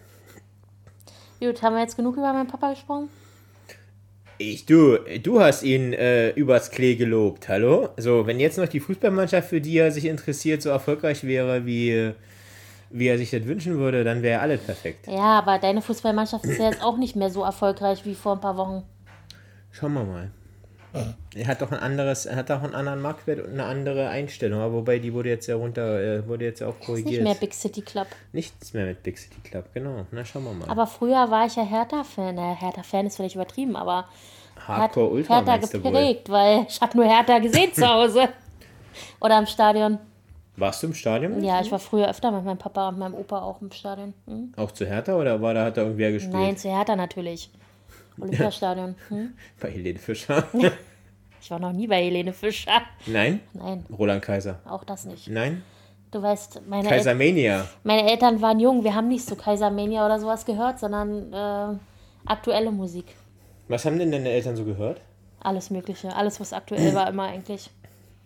[1.40, 3.09] Gut, haben wir jetzt genug über meinen Papa gesprochen?
[4.38, 7.90] Ich, du, du hast ihn äh, übers Klee gelobt, hallo?
[7.97, 12.12] So, wenn jetzt noch die Fußballmannschaft, für die er sich interessiert, so erfolgreich wäre, wie,
[12.90, 15.07] wie er sich das wünschen würde, dann wäre alles perfekt.
[15.07, 18.40] Ja, aber deine Fußballmannschaft ist ja jetzt auch nicht mehr so erfolgreich wie vor ein
[18.40, 18.83] paar Wochen.
[19.70, 20.31] Schauen wir mal.
[21.35, 24.61] Er hat doch ein anderes, er hat auch einen anderen Marktwert und eine andere Einstellung,
[24.61, 27.12] aber wobei die wurde jetzt ja runter, äh, wurde jetzt ja auch Ist korrigiert.
[27.12, 28.07] nicht mehr Big City Club.
[28.33, 30.07] Nichts mehr mit Big City Club, genau.
[30.12, 30.68] Na, schauen wir mal.
[30.68, 32.38] Aber früher war ich ja Hertha-Fan.
[32.38, 34.07] Hertha-Fan ist vielleicht übertrieben, aber
[34.66, 38.28] Hardcore Ultra Hertha geprägt, weil ich habe nur Hertha gesehen zu Hause.
[39.20, 39.98] Oder im Stadion.
[40.57, 41.42] Warst du im Stadion?
[41.42, 44.14] Ja, ich war früher öfter mit meinem Papa und meinem Opa auch im Stadion.
[44.26, 44.52] Hm?
[44.57, 46.35] Auch zu Hertha oder war da hat da irgendwer gespielt?
[46.35, 47.50] Nein, zu Hertha natürlich.
[48.20, 48.94] Olympiastadion.
[49.09, 49.35] Hm?
[49.61, 50.44] Bei Helene Fischer.
[51.40, 52.81] Ich war noch nie bei Helene Fischer.
[53.05, 53.40] Nein?
[53.53, 54.61] Nein, Roland Kaiser.
[54.64, 55.29] auch das nicht.
[55.29, 55.62] Nein?
[56.11, 57.68] Du weißt, meine, El Kaisermania.
[57.83, 58.83] meine Eltern waren jung.
[58.83, 61.77] Wir haben nicht so Kaisermania oder sowas gehört, sondern äh,
[62.24, 63.14] aktuelle Musik.
[63.68, 65.03] Was haben denn deine Eltern so gehört?
[65.40, 66.16] Alles Mögliche.
[66.16, 67.68] Alles, was aktuell war, immer eigentlich.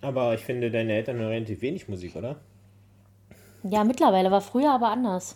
[0.01, 2.37] Aber ich finde, deine Eltern hören relativ wenig Musik, oder?
[3.65, 5.35] Ja, mittlerweile war früher aber anders.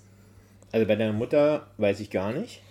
[0.70, 2.62] Also bei deiner Mutter weiß ich gar nicht.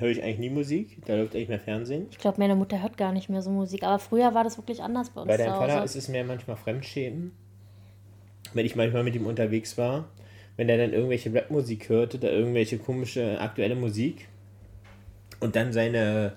[0.00, 0.98] Höre ich eigentlich nie Musik.
[1.06, 2.06] Da läuft eigentlich mehr Fernsehen.
[2.10, 3.82] Ich glaube, meine Mutter hört gar nicht mehr so Musik.
[3.82, 6.56] Aber früher war das wirklich anders bei uns Bei deinem Vater ist es mir manchmal
[6.56, 7.32] Fremdschämen.
[8.54, 10.08] Wenn ich manchmal mit ihm unterwegs war,
[10.56, 14.28] wenn er dann irgendwelche Rapmusik hörte, da irgendwelche komische aktuelle Musik
[15.40, 16.32] und dann seine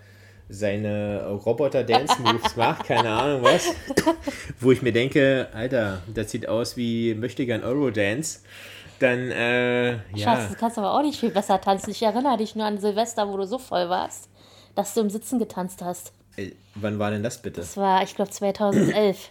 [0.50, 3.74] seine Roboter-Dance-Moves macht, keine Ahnung was,
[4.60, 8.42] wo ich mir denke, Alter, das sieht aus wie möchte gern Eurodance,
[9.04, 11.92] dann äh, Schatz, ja, du kannst aber auch nicht viel besser tanzen.
[11.92, 14.30] Ich erinnere dich nur an Silvester, wo du so voll warst,
[14.76, 16.14] dass du im Sitzen getanzt hast.
[16.38, 17.62] äh, wann war denn das bitte?
[17.62, 19.30] Das war, ich glaube, 2011.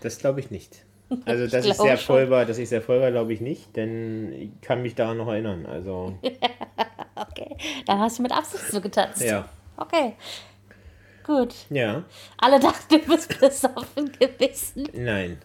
[0.00, 0.84] Das glaube ich nicht.
[1.24, 2.06] Also, dass ich, glaube sehr schon.
[2.14, 5.16] voll war, dass ich sehr voll war, glaube ich nicht, denn ich kann mich daran
[5.16, 5.66] noch erinnern.
[5.66, 6.16] Also,
[7.16, 7.56] Okay.
[7.86, 9.20] Dann hast du mit Absicht so getanzt.
[9.20, 9.48] ja.
[9.76, 10.14] Okay.
[11.24, 11.52] Gut.
[11.68, 12.04] Ja,
[12.38, 14.88] Alle dachten, du bist besoffen gewesen.
[14.92, 15.38] nein.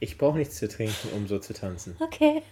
[0.00, 1.96] Ich brauche nichts zu trinken, um so zu tanzen.
[2.00, 2.42] Okay.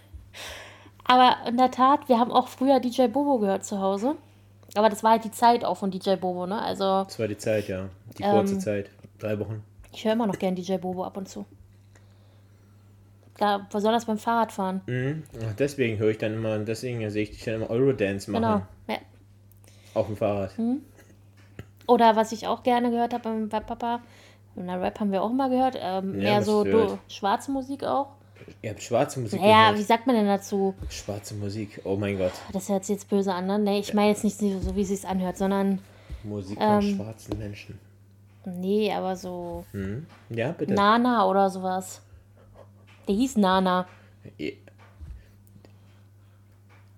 [1.03, 4.15] Aber in der Tat, wir haben auch früher DJ Bobo gehört zu Hause.
[4.75, 6.61] Aber das war halt die Zeit auch von DJ Bobo, ne?
[6.61, 7.89] Also, Das war die Zeit, ja.
[8.17, 8.89] Die kurze Ähm, Zeit.
[9.17, 9.63] Drei Wochen.
[9.91, 11.45] ich höre immer noch gern DJ Bobo ab und zu.
[13.37, 14.81] Da, besonders beim Fahrradfahren.
[14.85, 15.23] Mhm.
[15.43, 18.43] Ach, deswegen höre ich dann immer, deswegen sehe ich dich dann immer Eurodance machen.
[18.43, 18.61] Genau.
[18.87, 18.97] Ja.
[19.95, 20.51] Auf dem Fahrrad.
[21.87, 24.01] Oder was ich auch gerne gehört habe beim Papa,
[24.63, 27.83] na, Rap haben wir auch immer gehört, ähm, Ja, mehr was so du, schwarze Musik
[27.83, 28.07] auch.
[28.61, 30.73] Ihr habt schwarze Musik Naja, wie sagt man denn dazu?
[30.89, 32.31] Schwarze Musik, oh mein Gott.
[32.51, 33.59] Das hört sich jetzt böse an, ne?
[33.59, 35.79] Nee, ich meine jetzt nicht so, wie es sich anhört, sondern,
[36.23, 36.95] Musik von Ähm.
[36.95, 37.79] schwarzen Menschen.
[38.45, 40.05] nee, aber so Mhm.
[40.29, 40.73] Ja, bitte.
[40.73, 42.01] Nana oder sowas.
[43.07, 43.87] Der hieß Nana.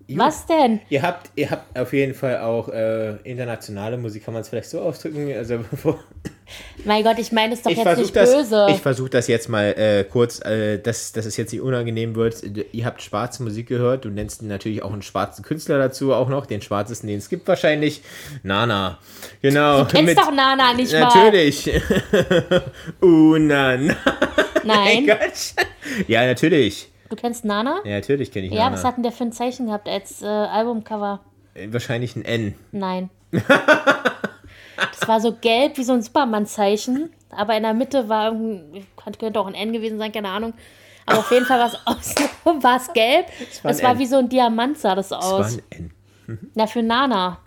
[0.07, 0.79] Ju- Was denn?
[0.89, 4.69] Ihr habt, ihr habt auf jeden Fall auch äh, internationale Musik, kann man es vielleicht
[4.69, 5.31] so ausdrücken.
[5.35, 5.59] Also
[6.85, 8.67] Mein Gott, ich meine es doch ich jetzt versuche nicht das, böse.
[8.71, 12.43] ich versuch das jetzt mal äh, kurz, äh, dass, dass es jetzt nicht unangenehm wird.
[12.73, 16.45] Ihr habt schwarze Musik gehört, du nennst natürlich auch einen schwarzen Künstler dazu auch noch,
[16.45, 18.01] den schwarzesten, den es gibt wahrscheinlich.
[18.43, 18.97] Nana.
[19.41, 19.83] Genau.
[19.83, 21.01] du kennst doch Nana nicht mal.
[21.01, 21.69] Natürlich.
[22.99, 23.95] Unan.
[24.63, 25.05] Nein.
[25.07, 25.53] Gott.
[26.07, 26.90] Ja, natürlich.
[27.11, 27.81] Du kennst Nana?
[27.83, 28.73] Ja, natürlich kenne ich Ja, Nana.
[28.77, 31.19] was hat denn der für ein Zeichen gehabt als äh, Albumcover?
[31.53, 32.55] Äh, Wahrscheinlich ein N.
[32.71, 33.09] Nein.
[33.31, 38.85] das war so gelb wie so ein Superman-Zeichen, aber in der Mitte war irgendein,
[39.19, 40.53] könnte auch ein N gewesen sein, keine Ahnung.
[41.05, 43.25] Aber auf jeden Fall war es außenrum war es gelb.
[43.63, 45.57] war Das war wie so ein Diamant, sah das Es war aus.
[45.57, 45.91] ein
[46.29, 46.41] N.
[46.55, 47.39] Na, für Nana.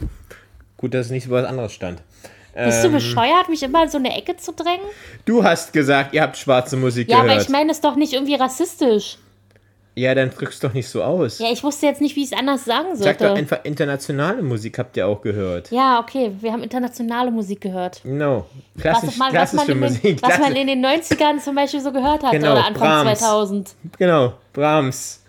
[0.77, 2.03] Gut, dass es nicht so was anderes stand.
[2.55, 4.85] Bist du bescheuert, mich immer in so eine Ecke zu drängen?
[5.24, 7.33] Du hast gesagt, ihr habt schwarze Musik Ja, gehört.
[7.33, 9.16] aber ich meine es doch nicht irgendwie rassistisch.
[9.96, 11.38] Ja, dann drückst doch nicht so aus.
[11.38, 13.38] Ja, ich wusste jetzt nicht, wie ich es anders sagen Sag doch sollte.
[13.40, 15.70] einfach, internationale Musik habt ihr auch gehört.
[15.70, 18.02] Ja, okay, wir haben internationale Musik gehört.
[18.02, 18.46] Genau.
[18.74, 20.22] Was, Klassisch, man, was, man klassische in den, Musik.
[20.22, 23.18] was man in den 90ern zum Beispiel so gehört hat Genau, oder Anfang Brahms.
[23.20, 23.74] 2000.
[23.98, 25.22] genau, Brahms,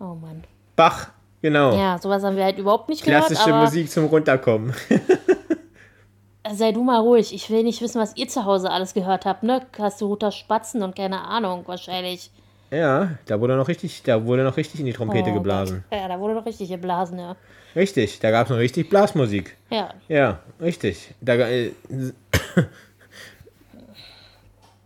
[0.00, 0.44] Oh Mann.
[0.76, 1.08] Bach,
[1.42, 1.74] genau.
[1.76, 4.72] Ja, sowas haben wir halt überhaupt nicht Klassische gehört, aber Musik zum Runterkommen.
[6.54, 7.34] sei du mal ruhig.
[7.34, 9.66] Ich will nicht wissen, was ihr zu Hause alles gehört habt, ne?
[9.78, 12.30] Hast du Ruter Spatzen und keine Ahnung, wahrscheinlich.
[12.70, 15.84] Ja, da wurde noch richtig, da wurde noch richtig in die Trompete Oh geblasen.
[15.90, 15.98] Gott.
[16.00, 17.36] Ja, da wurde doch richtig geblasen, ja.
[17.76, 19.56] Richtig, da gab es noch richtig Blasmusik.
[19.70, 21.14] Ja, Ja, richtig.
[21.20, 21.72] Da, äh,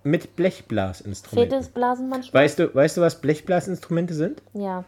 [0.04, 1.50] mit Blechblasinstrumenten.
[1.52, 2.44] fehlt es Blasen manchmal?
[2.44, 4.42] Weißt du, weißt du, was Blechblasinstrumente sind?
[4.52, 4.84] Ja,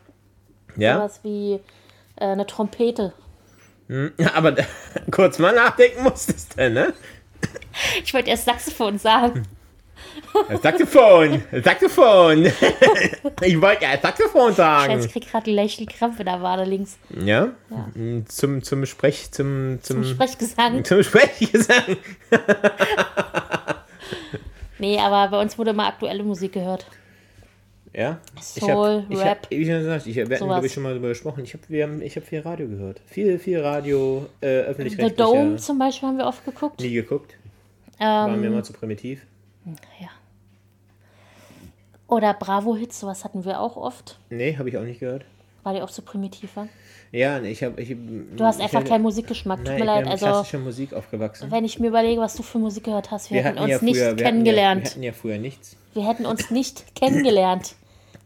[0.76, 0.96] Ja.
[0.96, 1.54] sowas wie
[2.16, 3.12] äh, eine Trompete.
[4.34, 4.64] Aber da,
[5.10, 6.92] kurz mal nachdenken musstest du, ne?
[8.02, 9.46] Ich wollte erst Saxophon sagen.
[10.48, 11.42] Das Saxophon!
[11.50, 12.46] Das Saxophon!
[13.42, 15.00] Ich wollte ja Saxophon Scheiße, sagen.
[15.00, 16.98] ich krieg gerade Krampfe in der Wade links.
[17.24, 17.52] Ja?
[18.26, 20.84] Zum, zum Sprech, zum, zum, Zum Sprechgesang.
[20.84, 21.96] zum Sprechgesang.
[24.78, 26.84] Nee, aber bei uns wurde immer aktuelle Musik gehört.
[27.94, 28.18] Ja?
[28.40, 31.08] Soul, ich Rap, Hab, wie schon gesagt, ich, wir hatten, glaube ich, schon mal darüber
[31.08, 31.44] gesprochen.
[31.44, 31.62] Ich habe
[32.16, 33.00] hab viel Radio gehört.
[33.06, 35.14] Viel, viel Radio, äh, The öffentlich-rechtlicher.
[35.32, 36.80] Dome zum Beispiel haben wir oft geguckt.
[36.80, 37.36] Nie geguckt.
[37.98, 39.20] War mir Ähm, immer zu primitiv.
[40.00, 40.08] Ja.
[42.06, 44.18] Oder Bravo-Hits, sowas hatten wir auch oft.
[44.30, 45.24] Nee, habe ich auch nicht gehört.
[45.62, 46.68] War die auch so primitiv war?
[47.10, 47.80] Ja, nee, ich habe.
[47.80, 47.88] Ich,
[48.36, 49.58] Du hast einfach hatte- keinen Musikgeschmack.
[49.60, 50.06] Tut Nein, mir leid.
[50.06, 51.50] Also, klassischer Musik aufgewachsen.
[51.50, 53.96] wenn ich mir überlege, was du für Musik gehört hast, wir, hätten uns ja nicht
[53.96, 54.80] früher, wir hatten kennengelernt.
[54.80, 55.76] Ja, wir hatten ja früher nichts.
[55.94, 57.76] wir hätten uns nicht kennengelernt,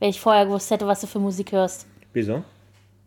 [0.00, 1.86] wenn ich vorher gewusst hätte, was du für Musik hörst.
[2.12, 2.42] Wieso?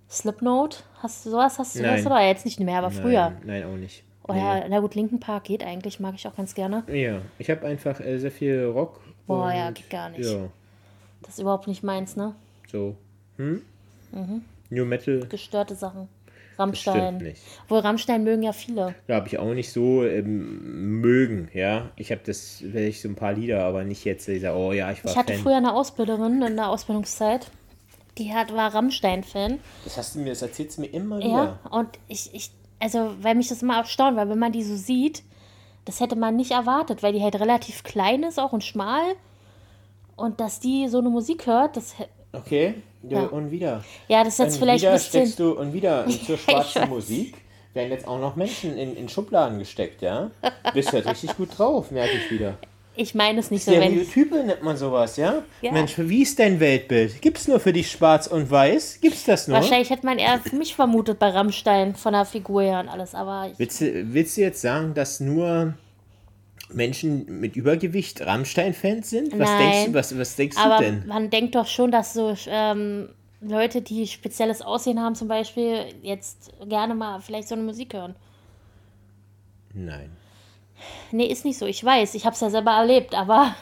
[0.10, 0.84] Slipknot?
[1.04, 1.58] Hast du sowas?
[1.60, 1.98] Hast du Nein.
[1.98, 3.32] das oder jetzt nicht mehr, aber früher?
[3.32, 4.04] Nein, nein, auch nicht.
[4.24, 6.84] Oder, na gut, Linken Park geht eigentlich, mag ich auch ganz gerne.
[6.92, 9.00] Ja, ich habe einfach äh, sehr viel Rock.
[9.28, 10.30] Boah, und, ja, geht gar nicht.
[10.30, 10.48] Ja,
[11.24, 12.36] Das ist überhaupt nicht meins, ne?
[12.72, 12.96] so.
[13.38, 13.62] Hm?
[14.12, 14.44] Mhm.
[14.70, 16.08] New Metal Gestörte Sachen.
[16.54, 17.18] stimmt Rammstein.
[17.18, 17.42] nicht.
[17.68, 18.94] Wohl Rammstein mögen ja viele.
[19.08, 21.90] Ja, habe ich auch nicht so ähm, mögen, ja.
[21.96, 25.04] Ich habe das, vielleicht so ein paar Lieder, aber nicht jetzt dieser, oh ja, ich
[25.04, 25.42] war Ich hatte Fan.
[25.42, 27.50] früher eine Ausbilderin in der Ausbildungszeit,
[28.18, 29.60] die hat, war Rammstein-Fan.
[29.84, 31.30] Das hast du mir, das erzählst du mir immer wieder.
[31.30, 32.52] Ja, und ich, ich,
[32.82, 35.24] also, weil mich das immer erstaunt, weil wenn man die so sieht,
[35.86, 39.04] das hätte man nicht erwartet, weil die halt relativ klein ist auch und schmal.
[40.16, 41.96] Und dass die so eine Musik hört, das,
[42.34, 43.24] Okay, ja.
[43.24, 43.84] Und wieder.
[44.08, 45.10] ja, das ist jetzt und vielleicht wieder ein bisschen.
[45.22, 46.90] steckst du und wieder zur schwarzen.
[46.90, 47.36] Musik
[47.74, 50.32] werden jetzt auch noch Menschen in, in Schubladen gesteckt, ja?
[50.74, 52.58] Bist halt richtig gut drauf, merke ich wieder.
[52.96, 54.06] Ich meine es nicht so, wenn.
[54.06, 55.44] Stereotype nennt man sowas, ja?
[55.62, 55.72] Ja.
[55.72, 57.22] Mensch, wie ist dein Weltbild?
[57.22, 59.00] Gibt's nur für dich schwarz und weiß?
[59.02, 59.58] Gibt's das nur?
[59.58, 63.50] Wahrscheinlich hätte man eher mich vermutet bei Rammstein von der Figur her und alles, aber
[63.52, 65.76] ich, Willst du, willst du jetzt sagen, dass nur
[66.74, 69.40] Menschen mit Übergewicht Rammstein-Fans sind?
[69.40, 69.60] Was Nein.
[69.60, 71.08] denkst du, was, was denkst aber du denn?
[71.08, 76.52] man denkt doch schon, dass so ähm, Leute, die spezielles Aussehen haben, zum Beispiel, jetzt
[76.68, 78.16] gerne mal vielleicht so eine Musik hören.
[79.74, 80.12] Nein.
[81.12, 81.66] Nee, ist nicht so.
[81.66, 83.56] Ich weiß, ich habe es ja selber erlebt, aber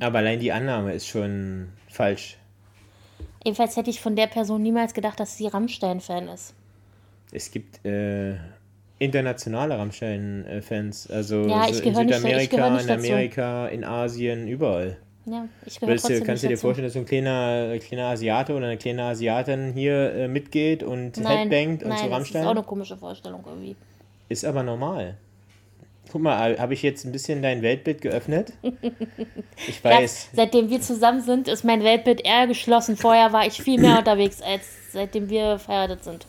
[0.00, 2.36] Aber allein die Annahme ist schon falsch.
[3.44, 6.54] jedenfalls hätte ich von der Person niemals gedacht, dass sie Rammstein-Fan ist.
[7.32, 8.34] Es gibt äh,
[8.98, 12.90] internationale Rammstein-Fans, also Ja, ich so in Südamerika, nicht in.
[12.90, 14.96] Amerika, in Asien, überall.
[15.26, 18.52] Ja, ich gehöre du, trotzdem kannst du dir vorstellen, dass so ein kleiner, kleiner Asiate
[18.54, 22.10] oder eine kleine Asiatin hier äh, mitgeht und Nein, Headbangt und nein, zu das ist
[22.12, 22.44] Rammstein?
[22.46, 23.74] auch eine komische Vorstellung irgendwie.
[24.28, 25.16] Ist aber normal.
[26.14, 28.52] Guck mal, habe ich jetzt ein bisschen dein Weltbild geöffnet?
[29.66, 30.30] Ich weiß.
[30.32, 32.96] seitdem wir zusammen sind, ist mein Weltbild eher geschlossen.
[32.96, 36.26] Vorher war ich viel mehr unterwegs, als seitdem wir verheiratet sind.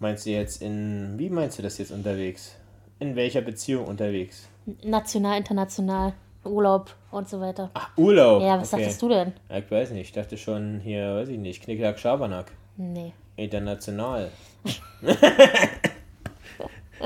[0.00, 1.14] Meinst du jetzt in.
[1.16, 2.56] Wie meinst du das jetzt unterwegs?
[2.98, 4.48] In welcher Beziehung unterwegs?
[4.82, 7.70] National, international, Urlaub und so weiter.
[7.74, 8.42] Ach, Urlaub.
[8.42, 8.82] Ja, was okay.
[8.82, 9.32] dachtest du denn?
[9.50, 10.06] Ja, ich weiß nicht.
[10.06, 12.50] Ich dachte schon hier, weiß ich nicht, Knicklack Schabernack.
[12.76, 13.12] Nee.
[13.36, 14.30] International.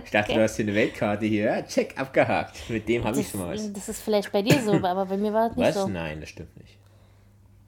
[0.05, 1.45] ich dachte, du hast hier eine Weltkarte hier.
[1.45, 2.69] Ja, check, abgehakt.
[2.69, 3.73] Mit dem habe ich Das, schon mal was.
[3.73, 5.75] das ist vielleicht bei dir so, aber bei mir war es nicht Was?
[5.75, 5.89] so.
[5.89, 6.77] Nein, das stimmt nicht.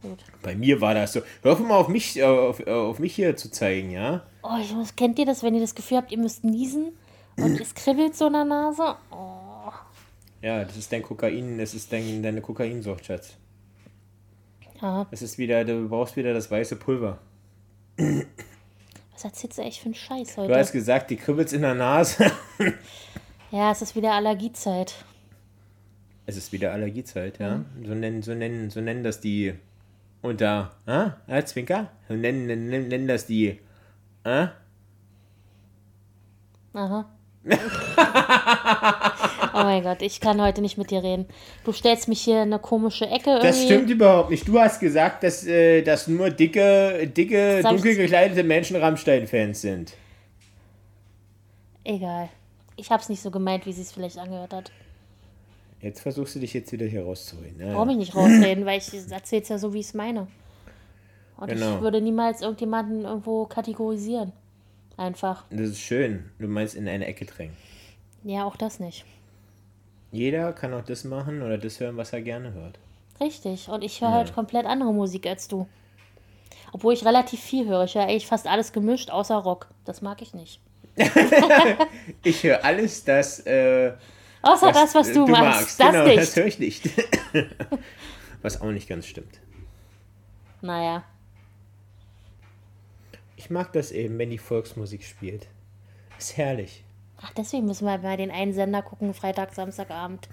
[0.03, 0.19] Gut.
[0.43, 1.21] Bei mir war das so.
[1.43, 4.23] Hör mal auf mich, äh, auf, äh, auf mich hier zu zeigen, ja?
[4.43, 6.93] Oh, ich muss, kennt ihr das, wenn ihr das Gefühl habt, ihr müsst niesen
[7.37, 8.95] und es kribbelt so in der Nase?
[9.11, 9.71] Oh.
[10.41, 13.37] Ja, das ist dein Kokain, das ist dein, deine Kokainsucht, Schatz.
[14.81, 17.19] Ja, Das ist wieder, du brauchst wieder das weiße Pulver.
[19.21, 20.73] Was erzählst du echt für einen Scheiß Du hast heute?
[20.73, 22.31] gesagt, die kribbelt's in der Nase.
[23.53, 24.95] Ja, es ist wieder Allergiezeit.
[26.27, 27.57] es ist wieder Allergiezeit, ja.
[27.57, 27.85] Mhm.
[27.85, 29.55] So nennen, so nennen, so nennen das die
[30.23, 31.91] unter, ah, ja, Zwinker?
[32.09, 33.59] So nennen, nennen, nennen das die,
[34.23, 34.51] ah?
[36.75, 37.11] Aha.
[39.55, 41.27] oh mein Gott, ich kann heute nicht mit dir reden.
[41.65, 43.47] Du stellst mich hier in eine komische Ecke irgendwie.
[43.47, 44.47] Das stimmt überhaupt nicht.
[44.47, 49.95] Du hast gesagt, dass, äh, dass nur dicke, dicke, dunkel gekleidete Menschen Rammstein-Fans sind.
[51.85, 52.29] Egal.
[52.77, 54.71] Ich hab's nicht so gemeint, wie sie es vielleicht angehört hat.
[55.81, 57.57] Jetzt versuchst du dich jetzt wieder hier rauszuholen.
[57.57, 57.73] Ne?
[57.73, 60.27] Brauche mich nicht rausreden, weil ich erzähl's ja so, wie ich es meine.
[61.39, 61.77] Und Genau.
[61.77, 64.33] ich würde niemals irgendjemanden irgendwo kategorisieren.
[65.01, 65.45] Einfach.
[65.49, 66.29] Das ist schön.
[66.39, 67.57] Du meinst in eine Ecke drängen.
[68.23, 69.07] Ja, auch das nicht.
[70.13, 72.79] Jeder kann auch das machen oder das hören, was er gerne hört.
[73.19, 73.71] Richtig.
[73.71, 75.67] Und ich höre halt komplett andere Musik als du.
[76.73, 77.85] Obwohl ich relativ viel höre.
[77.85, 79.69] Ich höre eigentlich fast alles gemischt, außer Rock.
[79.87, 80.61] Das mag ich nicht.
[82.23, 83.95] Ich höre alles, das, äh,
[84.43, 85.81] Außer das, was du, magst.
[85.81, 86.19] Das genau, nicht.
[86.19, 86.91] das höre ich nicht.
[88.43, 89.41] was auch nicht ganz stimmt.
[90.61, 91.05] Naja.
[93.41, 95.47] Ich mag das eben, wenn die Volksmusik spielt.
[96.19, 96.85] Ist herrlich.
[97.23, 100.29] Ach, deswegen müssen wir mal den einen Sender gucken, Freitag, Samstagabend.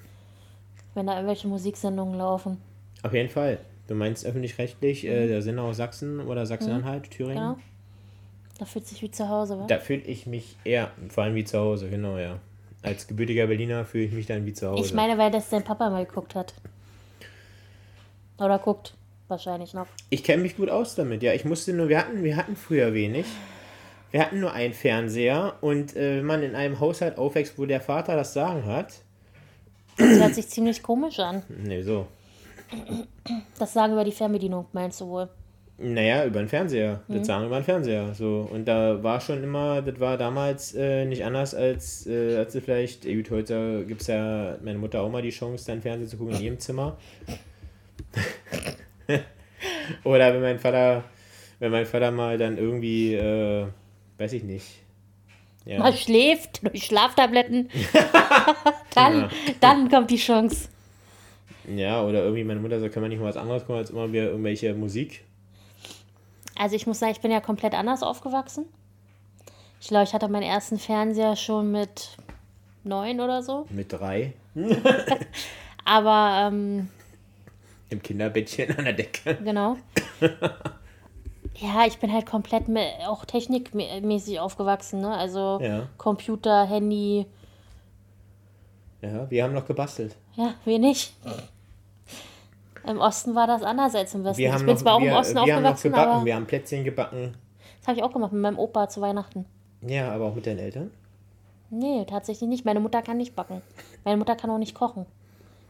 [0.93, 2.57] Wenn da irgendwelche Musiksendungen laufen.
[3.03, 3.59] Auf jeden Fall.
[3.87, 7.41] Du meinst öffentlich-rechtlich, äh, der Sender aus Sachsen oder Sachsen-Anhalt, Thüringen?
[7.41, 7.53] Mhm.
[7.53, 7.57] Genau.
[8.59, 9.67] Da fühlt sich wie zu Hause, wa?
[9.67, 12.39] Da fühle ich mich eher, vor allem wie zu Hause, genau, ja.
[12.81, 14.83] Als gebürtiger Berliner fühle ich mich dann wie zu Hause.
[14.83, 16.53] Ich meine, weil das dein Papa mal geguckt hat.
[18.37, 18.96] Oder guckt.
[19.29, 19.87] Wahrscheinlich noch.
[20.09, 21.33] Ich kenne mich gut aus damit, ja.
[21.33, 23.25] Ich musste nur, wir hatten, wir hatten früher wenig.
[24.11, 27.81] Wir hatten nur einen Fernseher und äh, wenn man in einem Haushalt aufwächst, wo der
[27.81, 28.93] Vater das Sagen hat,
[29.97, 31.43] Das hört sich ziemlich komisch an.
[31.49, 32.07] nee, so.
[33.59, 35.29] Das Sagen über die Fernbedienung, meinst du wohl?
[35.79, 37.01] Naja, über den Fernseher.
[37.07, 38.13] Das sagen über den Fernseher.
[38.15, 38.47] So.
[38.51, 43.05] Und da war schon immer, das war damals äh, nicht anders als, äh, als vielleicht,
[43.05, 46.17] äh, gut, heute gibt es ja meine Mutter auch mal die Chance, dann Fernsehen zu
[46.17, 46.97] gucken in ihrem Zimmer.
[50.03, 51.03] Oder wenn mein Vater,
[51.59, 53.67] wenn mein Vater mal dann irgendwie, äh,
[54.17, 54.65] weiß ich nicht.
[55.65, 55.79] Ja.
[55.79, 57.69] Man schläft durch Schlaftabletten.
[58.95, 59.29] dann,
[59.59, 60.69] dann kommt die Chance.
[61.67, 64.11] ja, oder irgendwie meine Mutter sagt, kann man nicht mal was anderes gucken als immer
[64.11, 65.23] wieder irgendwelche Musik.
[66.57, 68.65] Also ich muss sagen, ich bin ja komplett anders aufgewachsen.
[69.79, 72.17] Ich glaube, ich hatte meinen ersten Fernseher schon mit
[72.83, 73.67] neun oder so.
[73.69, 74.33] Mit drei
[75.85, 76.89] Aber ähm,
[77.89, 79.35] im Kinderbettchen an der Decke.
[79.43, 79.77] genau.
[81.59, 82.65] Ja, ich bin halt komplett
[83.07, 85.09] auch technikmäßig aufgewachsen, ne?
[85.17, 85.87] Also Ja.
[85.97, 87.25] Computer, Handy,
[89.01, 90.15] Ja, wir haben noch gebastelt.
[90.35, 91.15] ja, wir nicht.
[92.85, 94.37] Im Osten war das anders als im Westen.
[94.37, 96.25] Wir ich haben bin noch, zwar auch wir, im Osten wir haben noch aufgewachsen, gebacken,
[96.25, 97.35] wir haben Plätzchen gebacken.
[97.79, 99.45] das habe ich auch gemacht mit meinem Opa zu Weihnachten.
[99.81, 100.91] Ja, aber auch mit deinen Eltern.
[101.71, 102.65] Nee, tatsächlich nicht.
[102.65, 103.63] Meine Mutter kann nicht backen.
[104.05, 105.05] Meine Mutter kann auch nicht kochen.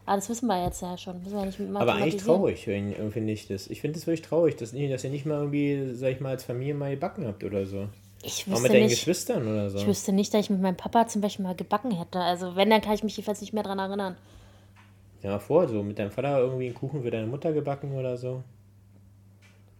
[0.08, 1.22] Aber das wissen wir jetzt ja schon.
[1.22, 3.68] Müssen wir nicht Aber eigentlich traurig, wenn- finde ich das.
[3.68, 6.44] Ich finde das wirklich traurig, dass, dass ihr nicht mal irgendwie, sag ich mal, als
[6.44, 7.88] Familie mal gebacken habt oder so.
[8.22, 8.90] Ich Auch mit wüsste deinen nicht.
[8.94, 9.78] Geschwistern oder so.
[9.78, 12.20] Ich wüsste nicht, dass ich mit meinem Papa zum Beispiel mal gebacken hätte.
[12.20, 14.16] Also wenn, dann kann ich mich jedenfalls nicht mehr dran erinnern.
[15.22, 18.16] Ja, mal vor, so mit deinem Vater irgendwie einen Kuchen für deine Mutter gebacken oder
[18.16, 18.42] so.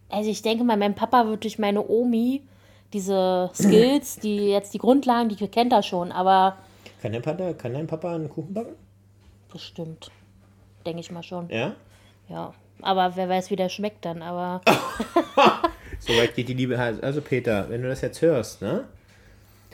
[0.09, 2.43] Also ich denke mal, mein Papa wird durch meine Omi
[2.93, 6.57] diese Skills, die jetzt die Grundlagen, die kennt er schon, aber
[7.01, 8.75] Kann dein Papa, kann dein Papa einen Kuchen backen?
[9.51, 10.11] bestimmt.
[10.89, 11.47] Denke ich mal schon.
[11.49, 11.75] Ja?
[12.29, 12.51] Ja.
[12.81, 14.23] Aber wer weiß, wie der schmeckt dann.
[14.23, 14.61] Aber
[15.99, 16.79] Soweit geht die Liebe.
[16.79, 18.85] Also Peter, wenn du das jetzt hörst, ne?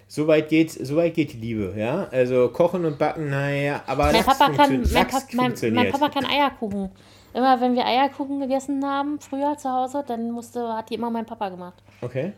[0.10, 2.10] Soweit geht, so weit geht die Liebe, ja?
[2.12, 5.92] Also kochen und backen, naja, aber mein Papa, kann, mein, Pap, mein, mein.
[5.92, 6.92] Papa kann Eierkuchen.
[7.34, 11.26] Immer wenn wir Eierkuchen gegessen haben, früher zu Hause, dann musste, hat die immer mein
[11.26, 11.82] Papa gemacht.
[12.02, 12.34] Okay.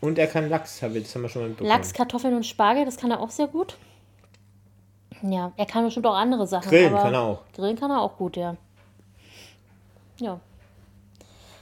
[0.00, 1.58] Und er kann Lachs, das haben wir schon mal mitbekommen.
[1.58, 1.66] Hm?
[1.66, 3.76] Lachs, Kartoffeln und Spargel, das kann er auch sehr gut.
[5.22, 6.68] Ja, er kann bestimmt auch andere Sachen.
[6.68, 7.42] Grillen kann er auch.
[7.54, 8.56] Grillen kann er auch gut, ja.
[10.20, 10.40] Ja.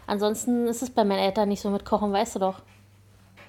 [0.07, 2.63] Ansonsten ist es bei meinen Eltern nicht so mit Kochen, weißt du doch.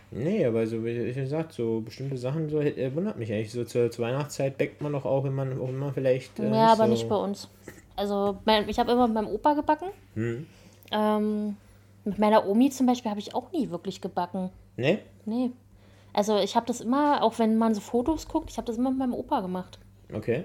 [0.10, 3.52] Nee, aber so wie ich gesagt, so bestimmte Sachen so äh, wundert mich eigentlich.
[3.52, 6.40] So zur, zur Weihnachtszeit backt man doch auch, wenn man auch immer vielleicht.
[6.40, 7.50] Äh, ja, aber so, nicht bei uns.
[7.96, 9.90] Also, mein, ich habe immer mit meinem Opa gebacken.
[10.14, 10.48] Hm.
[10.92, 11.58] Ähm,
[12.06, 14.50] mit meiner Omi zum Beispiel habe ich auch nie wirklich gebacken.
[14.78, 15.00] Ne?
[15.26, 15.52] Nee.
[16.14, 18.92] Also, ich habe das immer, auch wenn man so Fotos guckt, ich habe das immer
[18.92, 19.78] mit meinem Opa gemacht.
[20.14, 20.44] Okay.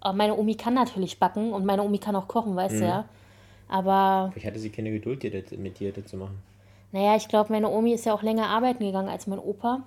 [0.00, 2.80] Aber meine Omi kann natürlich backen und meine Omi kann auch kochen, weißt Mhm.
[2.80, 3.04] du ja.
[3.68, 6.42] Aber Ich hatte sie keine Geduld, dir das, mit dir das zu machen.
[6.92, 9.82] Naja, ich glaube, meine Omi ist ja auch länger arbeiten gegangen als mein Opa.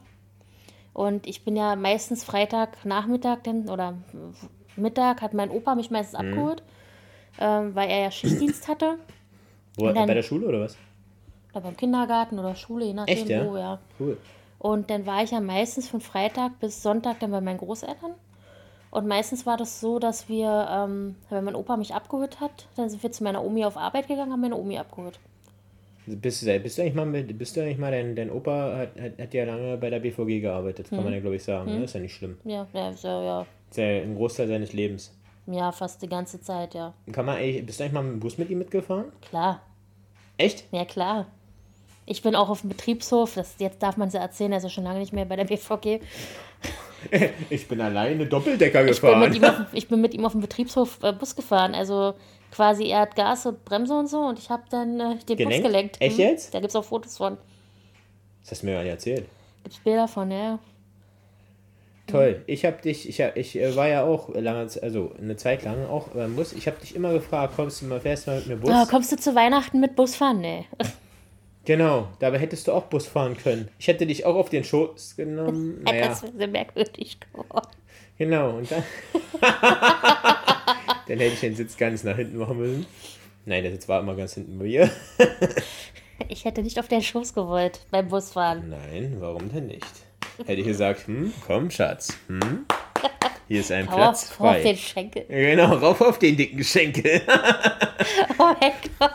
[0.94, 3.96] Und ich bin ja meistens Freitagnachmittag dann oder
[4.76, 6.28] Mittag hat mein Opa mich meistens Mhm.
[6.30, 6.64] abgeholt,
[7.40, 8.98] ähm, weil er ja Schichtdienst hatte.
[9.76, 10.78] Wo, dann- bei der Schule oder was?
[11.52, 13.44] Oder beim Kindergarten oder Schule, je nachdem Echt, ja?
[13.46, 13.80] wo, ja.
[14.00, 14.18] Cool.
[14.60, 18.12] Und dann war ich ja meistens von Freitag bis Sonntag dann bei meinen Großeltern.
[18.94, 22.90] Und meistens war das so, dass wir, ähm, wenn mein Opa mich abgeholt hat, dann
[22.92, 25.18] sind wir zu meiner Omi auf Arbeit gegangen, haben meine Omi abgeholt.
[26.06, 29.02] Bist, du- bist du eigentlich mal, mit, bist du eigentlich mal dein, dein Opa hat,
[29.02, 30.98] hat, hat ja lange bei der BVG gearbeitet, Hm.
[30.98, 31.72] kann man ja glaube ich sagen.
[31.76, 31.84] Ne?
[31.86, 32.38] Ist ja nicht schlimm.
[32.44, 35.12] Ja, ja, ja, ja, Ist ja ein Großteil seines Lebens.
[35.48, 36.94] ja, fast die ganze Zeit, ja.
[37.12, 39.06] Kann man eigentlich, bist du eigentlich mal mit dem Bus mit ihm mitgefahren?
[39.28, 39.62] Klar.
[40.38, 40.66] Echt?
[40.72, 41.26] Ja, klar.
[42.06, 44.84] Ich bin auch auf dem Betriebshof, das, jetzt darf man es ja erzählen, also schon
[44.84, 46.02] lange nicht mehr bei der BVG.
[47.50, 49.20] Ich bin alleine Doppeldecker Ich bin, gefahren.
[49.20, 51.76] mit ihm auf, ich bin mit ihm auf dem Betriebshof äh, Bus gefahren.
[51.76, 52.14] Also
[52.52, 55.64] quasi, er hat Gas und Bremse und so und ich habe dann äh, den Gelenkt?
[55.64, 56.02] Bus gelenkt.
[56.02, 56.24] Echt Mhm.
[56.24, 56.54] jetzt?
[56.54, 57.38] Da gibt es auch Fotos von.
[58.42, 59.26] Das hast du mir nicht erzählt.
[59.64, 60.60] Gibt es Bilder von, ja.
[62.08, 62.44] Toll.
[62.48, 65.86] Ich habe dich, ich, hab, ich äh, war ja auch lange, also eine Zeit lang
[65.88, 66.52] auch beim Bus.
[66.52, 68.70] Ich habe dich immer gefragt, kommst du mal, fährst du mal mit mir Bus?
[68.72, 70.42] Ah, kommst du zu Weihnachten mit Bus fahren?
[70.42, 70.66] Nee.
[71.66, 73.70] Genau, dabei hättest du auch Bus fahren können.
[73.80, 75.82] Ich hätte dich auch auf den Schoß genommen.
[75.86, 77.68] Naja, Das wäre sehr merkwürdig geworden.
[78.18, 78.58] genau.
[78.58, 78.84] Und dann,
[81.08, 82.86] dann hätte ich den Sitz ganz nach hinten machen müssen.
[83.46, 84.90] Nein, der Sitz war immer ganz hinten bei mir.
[86.30, 88.70] Ich hätte nicht auf den Schoß gewollt beim Busfahren.
[88.70, 89.86] Nein, warum denn nicht?
[90.46, 92.66] Hätte ich gesagt, hm, komm, Schatz, hm,
[93.50, 94.76] hier ist ein Hau Platz hau auf den frei.
[94.76, 95.26] Schenkel.
[95.28, 97.22] Genau, rauf auf den dicken Schenkel.
[98.38, 99.12] Oh mein Gott.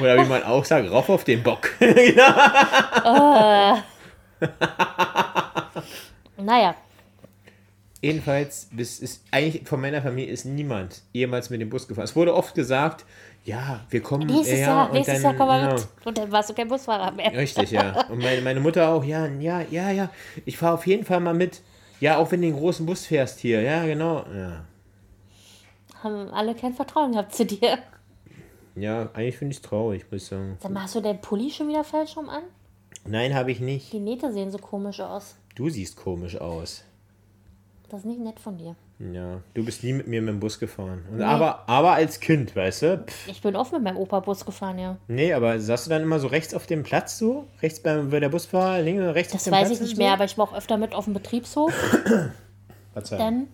[0.00, 1.70] Oder wie man auch sagt, rauf auf den Bock.
[1.78, 3.78] genau.
[6.36, 6.74] Naja,
[8.04, 12.04] jedenfalls, bis ist, eigentlich von meiner Familie ist niemand jemals mit dem Bus gefahren.
[12.04, 13.04] Es wurde oft gesagt,
[13.44, 15.88] ja, wir kommen Nächstes ja, Jahr, und nächstes dann, Jahr kommen wir mit.
[16.04, 17.32] Und dann warst du kein Busfahrer mehr.
[17.32, 18.06] Richtig, ja.
[18.08, 20.10] Und meine, meine Mutter auch, ja, ja, ja, ja.
[20.44, 21.62] Ich fahre auf jeden Fall mal mit.
[22.00, 23.62] Ja, auch wenn du den großen Bus fährst hier.
[23.62, 24.24] Ja, genau.
[24.34, 24.64] Ja,
[26.02, 27.78] Haben alle kein Vertrauen gehabt zu dir.
[28.76, 30.58] Ja eigentlich finde ich es traurig, muss ich sagen.
[30.62, 32.42] Dann machst du den Pulli schon wieder falsch rum an?
[33.06, 33.92] Nein, habe ich nicht.
[33.92, 35.36] Die Nähte sehen so komisch aus.
[35.54, 36.84] Du siehst komisch aus.
[37.90, 38.74] Das ist nicht nett von dir.
[38.98, 41.04] Ja, du bist nie mit mir mit dem Bus gefahren.
[41.12, 43.04] Und aber, aber als Kind, weißt du?
[43.06, 44.96] Pff, Ich bin oft mit meinem Opa Bus gefahren, ja.
[45.08, 47.44] nee, aber saßt du dann immer so rechts auf dem Platz so?
[47.60, 49.92] Rechts beim, bei der Busfahrer, links und rechts Das auf dem weiß Platz ich nicht
[49.92, 50.14] und mehr, so?
[50.14, 51.72] aber ich war auch öfter mit auf dem Betriebshof.
[53.10, 53.48] Dann.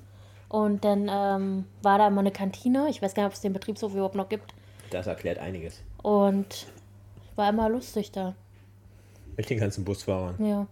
[0.48, 2.88] Und dann ähm, war da immer eine Kantine.
[2.90, 4.52] Ich weiß gar nicht, ob es den Betriebshof überhaupt noch gibt.
[4.90, 5.80] Das erklärt einiges.
[6.02, 6.66] Und
[7.36, 8.34] war immer lustig da.
[9.36, 10.34] Mit den ganzen Busfahrern.
[10.44, 10.66] Ja.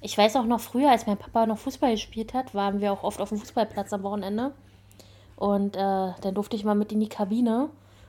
[0.00, 3.02] Ich weiß auch noch früher, als mein Papa noch Fußball gespielt hat, waren wir auch
[3.02, 4.52] oft auf dem Fußballplatz am Wochenende.
[5.36, 7.64] Und äh, dann durfte ich mal mit in die Kabine.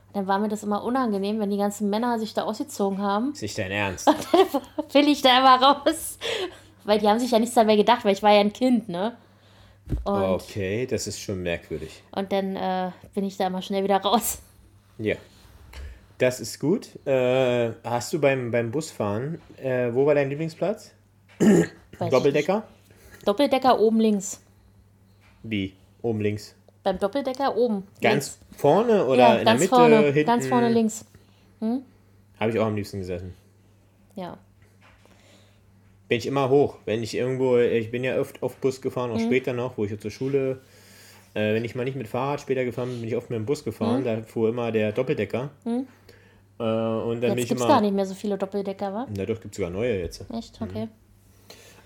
[0.08, 3.32] Und dann war mir das immer unangenehm, wenn die ganzen Männer sich da ausgezogen haben.
[3.32, 4.06] Ist nicht dein Ernst?
[4.92, 6.18] Will ich da immer raus.
[6.84, 9.16] Weil die haben sich ja nichts dabei gedacht, weil ich war ja ein Kind, ne?
[10.04, 12.02] Und, Okay, das ist schon merkwürdig.
[12.12, 14.38] und dann äh, bin ich da immer schnell wieder raus.
[14.98, 15.16] Ja.
[16.18, 16.88] Das ist gut.
[17.06, 20.92] Äh, hast du beim, beim Busfahren, äh, wo war dein Lieblingsplatz?
[21.98, 22.66] Doppeldecker?
[23.24, 24.40] Doppeldecker oben links.
[25.42, 25.74] Wie?
[26.02, 26.54] Oben links.
[26.82, 27.84] Beim Doppeldecker oben.
[28.00, 29.68] Ganz vorne oder ja, in der Mitte?
[29.68, 30.02] vorne.
[30.12, 30.26] hinten?
[30.26, 31.04] Ganz vorne links.
[32.38, 33.34] Habe ich auch am liebsten gesessen.
[34.14, 34.38] Ja.
[36.08, 36.76] Bin ich immer hoch.
[36.84, 39.16] Wenn ich irgendwo, ich bin ja oft auf Bus gefahren, Mhm.
[39.16, 40.60] auch später noch, wo ich zur Schule,
[41.36, 43.44] äh, wenn ich mal nicht mit Fahrrad später gefahren bin, bin ich oft mit dem
[43.46, 44.04] Bus gefahren.
[44.04, 45.50] Da fuhr immer der Doppeldecker.
[45.64, 45.72] Äh,
[46.62, 47.38] und dann Mhm.
[47.38, 47.66] Jetzt gibt es immer.
[47.68, 49.06] gar nicht mehr so viele Doppeldecker, wa?
[49.14, 50.24] Na doch, gibt sogar neue jetzt.
[50.32, 50.60] Echt?
[50.60, 50.88] Okay.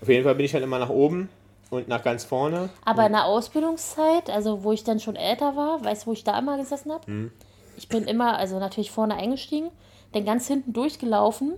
[0.01, 1.29] Auf jeden Fall bin ich halt immer nach oben
[1.69, 2.69] und nach ganz vorne.
[2.85, 6.23] Aber in der Ausbildungszeit, also wo ich dann schon älter war, weißt du, wo ich
[6.23, 7.11] da immer gesessen habe?
[7.11, 7.31] Mhm.
[7.77, 9.69] Ich bin immer, also natürlich vorne eingestiegen,
[10.13, 11.53] dann ganz hinten durchgelaufen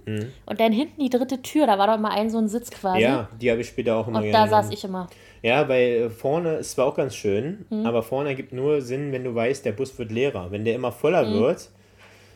[0.46, 2.98] und dann hinten die dritte Tür, da war doch mal ein so ein Sitz quasi.
[2.98, 3.04] Mhm.
[3.04, 5.08] Ja, die habe ich später auch immer Und da saß ich immer.
[5.44, 7.86] Ja, weil vorne ist zwar auch ganz schön, Mhm.
[7.86, 10.50] aber vorne ergibt nur Sinn, wenn du weißt, der Bus wird leerer.
[10.52, 11.34] Wenn der immer voller Mhm.
[11.34, 11.70] wird,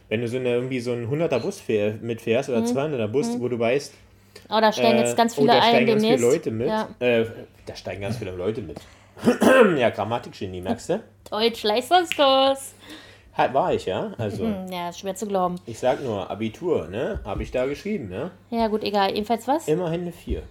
[0.10, 2.56] wenn du so eine, irgendwie so einen 100er Bus fähr, mitfährst Mhm.
[2.56, 3.94] oder 200er Bus, wo du weißt,
[4.50, 6.18] Oh, da steigen äh, jetzt ganz oh, viele ein steigen ganz viele.
[6.18, 6.68] Leute mit.
[6.68, 6.88] Ja.
[7.00, 7.26] Äh,
[7.66, 8.78] da steigen ganz viele Leute mit.
[9.78, 11.00] ja, Grammatikgenie, merkst du?
[11.32, 12.76] Deutsch, Leistungskurs.
[13.36, 14.14] Halt, war ich, ja.
[14.18, 15.56] Also, Hm, ja, ist schwer zu glauben.
[15.66, 17.20] ich sag nur, Abitur, ne?
[17.26, 18.32] Habe ich da geschrieben, ne?
[18.50, 19.12] Ja, gut, egal.
[19.12, 19.68] Jedenfalls was?
[19.68, 20.44] Immerhin eine 4.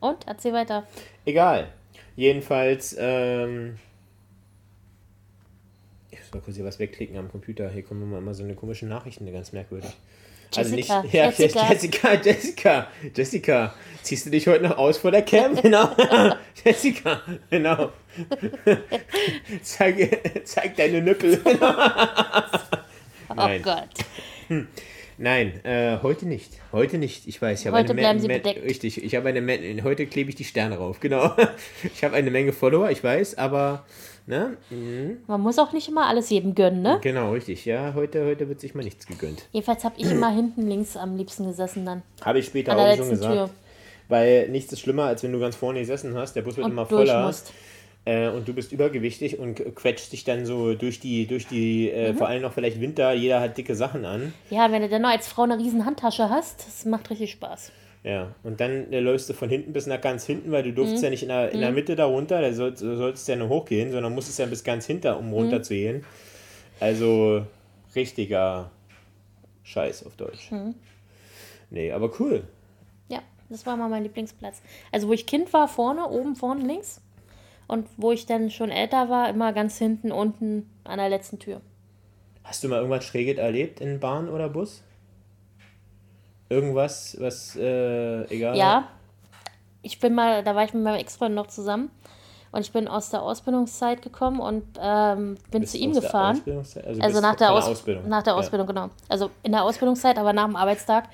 [0.00, 0.26] Und?
[0.26, 0.86] Erzähl weiter.
[1.24, 1.68] Egal.
[2.16, 3.76] Jedenfalls, ähm.
[6.10, 7.70] Ich muss mal kurz hier was wegklicken am Computer.
[7.70, 9.90] Hier kommen immer, so eine komische Nachrichten, ganz merkwürdig.
[10.52, 11.68] Jessica, Also nicht, ja, Jessica.
[11.70, 15.54] Jessica, Jessica, Jessica, ziehst du dich heute noch aus vor der Cam?
[15.62, 15.88] Genau.
[16.64, 17.92] Jessica, genau.
[19.62, 21.40] zeig, zeig deine Nippel.
[23.28, 23.62] Oh Nein.
[23.62, 23.88] Gott.
[25.22, 26.50] Nein, äh, heute nicht.
[26.72, 27.26] Heute nicht.
[27.28, 28.62] Ich weiß, ich habe Heute eine bleiben Me- Sie bedeckt.
[28.64, 30.98] Richtig, ich habe eine Me- heute klebe ich die Sterne rauf.
[30.98, 31.32] Genau.
[31.94, 33.84] Ich habe eine Menge Follower, ich weiß, aber
[34.26, 34.56] ne?
[34.70, 35.18] Mhm.
[35.26, 36.98] Man muss auch nicht immer alles jedem gönnen, ne?
[37.02, 37.66] Genau, richtig.
[37.66, 39.46] Ja, heute heute wird sich mal nichts gegönnt.
[39.52, 42.02] Jedenfalls habe ich immer hinten links am liebsten gesessen dann.
[42.22, 43.34] Habe ich später auch schon gesagt.
[43.34, 43.50] Tür.
[44.08, 46.72] Weil nichts ist schlimmer, als wenn du ganz vorne gesessen hast, der Bus wird Und
[46.72, 47.52] immer voller musst.
[48.04, 51.94] Äh, und du bist übergewichtig und quetscht dich dann so durch die, durch die, Mhm.
[51.98, 54.32] äh, vor allem noch vielleicht Winter, jeder hat dicke Sachen an.
[54.50, 57.72] Ja, wenn du dann noch als Frau eine riesen Handtasche hast, das macht richtig Spaß.
[58.02, 60.74] Ja, und dann äh, läufst du von hinten bis nach ganz hinten, weil du Mhm.
[60.76, 63.36] durftest ja nicht in der, in der Mitte da runter, da soll, du solltest ja
[63.36, 65.62] nur hochgehen, sondern musstest ja bis ganz hinter, um runter Mhm.
[65.64, 66.04] zu gehen.
[66.80, 67.44] Also
[67.94, 68.70] richtiger
[69.64, 70.50] Scheiß auf Deutsch.
[70.50, 70.74] Mhm.
[71.70, 72.42] Nee, aber cool.
[73.08, 73.20] Ja,
[73.50, 74.62] das war mal mein Lieblingsplatz.
[74.90, 77.00] Also wo ich Kind war, vorne, oben, vorne, links.
[77.70, 81.60] Und wo ich dann schon älter war, immer ganz hinten, unten an der letzten Tür.
[82.42, 84.82] Hast du mal irgendwas Schräges erlebt in Bahn oder Bus?
[86.48, 88.56] Irgendwas, was, äh, egal.
[88.56, 88.88] Ja,
[89.82, 91.92] ich bin mal, da war ich mit meinem Ex-Freund noch zusammen.
[92.50, 96.42] Und ich bin aus der Ausbildungszeit gekommen und ähm, bin Bist zu ihm gefahren.
[96.44, 98.08] Also bist nach der, Aus Ausbildung.
[98.08, 98.38] Nach der Ja.
[98.40, 98.90] Ausbildung, genau.
[99.08, 101.08] Also in der Ausbildungszeit, aber nach dem Arbeitstag.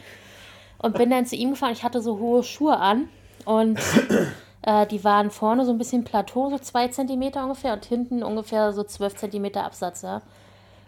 [0.78, 1.72] Und bin dann zu ihm gefahren.
[1.74, 3.10] Ich hatte so hohe Schuhe an.
[3.44, 3.78] Und
[4.66, 7.72] äh, die waren vorne so ein bisschen Plateau, so zwei Zentimeter ungefähr.
[7.72, 10.20] Und hinten ungefähr so zwölf Zentimeter Absatz, ja.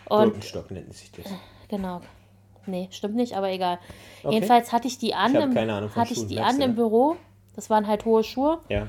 [0.08, 1.26] Und Birkenstock nennt sich das.
[1.68, 2.00] genau.
[2.66, 3.78] Nee, stimmt nicht, aber egal.
[4.28, 6.56] Jedenfalls hatte ich die an, Ich im, keine Ahnung von hatte ich Schuhen, die merkst
[6.56, 6.76] an im ne?
[6.76, 7.16] Büro.
[7.54, 8.58] Das waren halt hohe Schuhe.
[8.68, 8.88] Ja.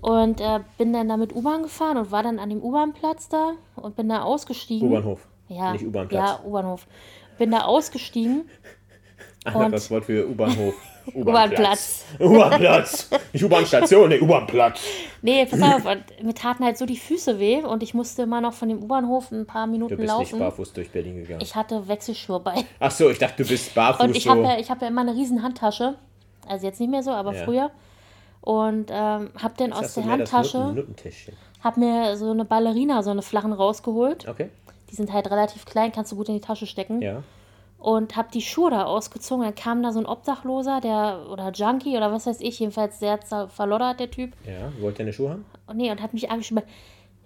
[0.00, 3.52] Und äh, bin dann da mit U-Bahn gefahren und war dann an dem U-Bahn-Platz da
[3.76, 4.88] und bin da ausgestiegen.
[4.88, 5.28] U-Bahnhof.
[5.48, 6.30] Ja, Nicht U-Bahn-Platz.
[6.30, 6.86] Ja, U-Bahnhof.
[7.38, 8.48] Bin da ausgestiegen
[9.44, 10.74] Anderes Wort für U-Bahnhof.
[11.14, 12.04] U-Bahn-Platz.
[12.20, 13.08] U-Bahn-Platz.
[13.32, 14.80] Nicht U-Bahn-Station, nee, U-Bahn-Platz.
[15.20, 18.40] Nee, pass auf, und mir taten halt so die Füße weh und ich musste immer
[18.40, 20.38] noch von dem U-Bahnhof ein paar Du Minuten bist nicht laufen.
[20.38, 21.40] barfuß durch Berlin gegangen.
[21.42, 22.64] Ich hatte Wechselschuhe bei.
[22.78, 24.30] Ach so, ich dachte, du bist barfuß Und ich so.
[24.30, 25.94] habe ja, ich hab ja immer eine riesen Handtasche.
[26.48, 27.44] Also jetzt nicht mehr so, aber Ja.
[27.44, 27.70] früher.
[28.42, 30.86] Und ähm, hab dann aus du der das Handtasche,
[31.62, 34.28] hab mir so eine Ballerina, so eine flachen rausgeholt.
[34.28, 34.48] Okay.
[34.90, 37.00] Die sind halt relativ klein, kannst du gut in die Tasche stecken.
[37.02, 37.22] Ja.
[37.82, 39.44] Und hab die Schuhe da ausgezogen.
[39.44, 43.18] Dann kam da so ein Obdachloser, der, oder Junkie oder was weiß ich, jedenfalls sehr
[43.48, 44.34] verloddert, der Typ.
[44.46, 44.70] Ja.
[44.80, 45.44] Wollt ihr eine Schuhe haben?
[45.66, 46.62] Und nee, und hat mich angeschrieben,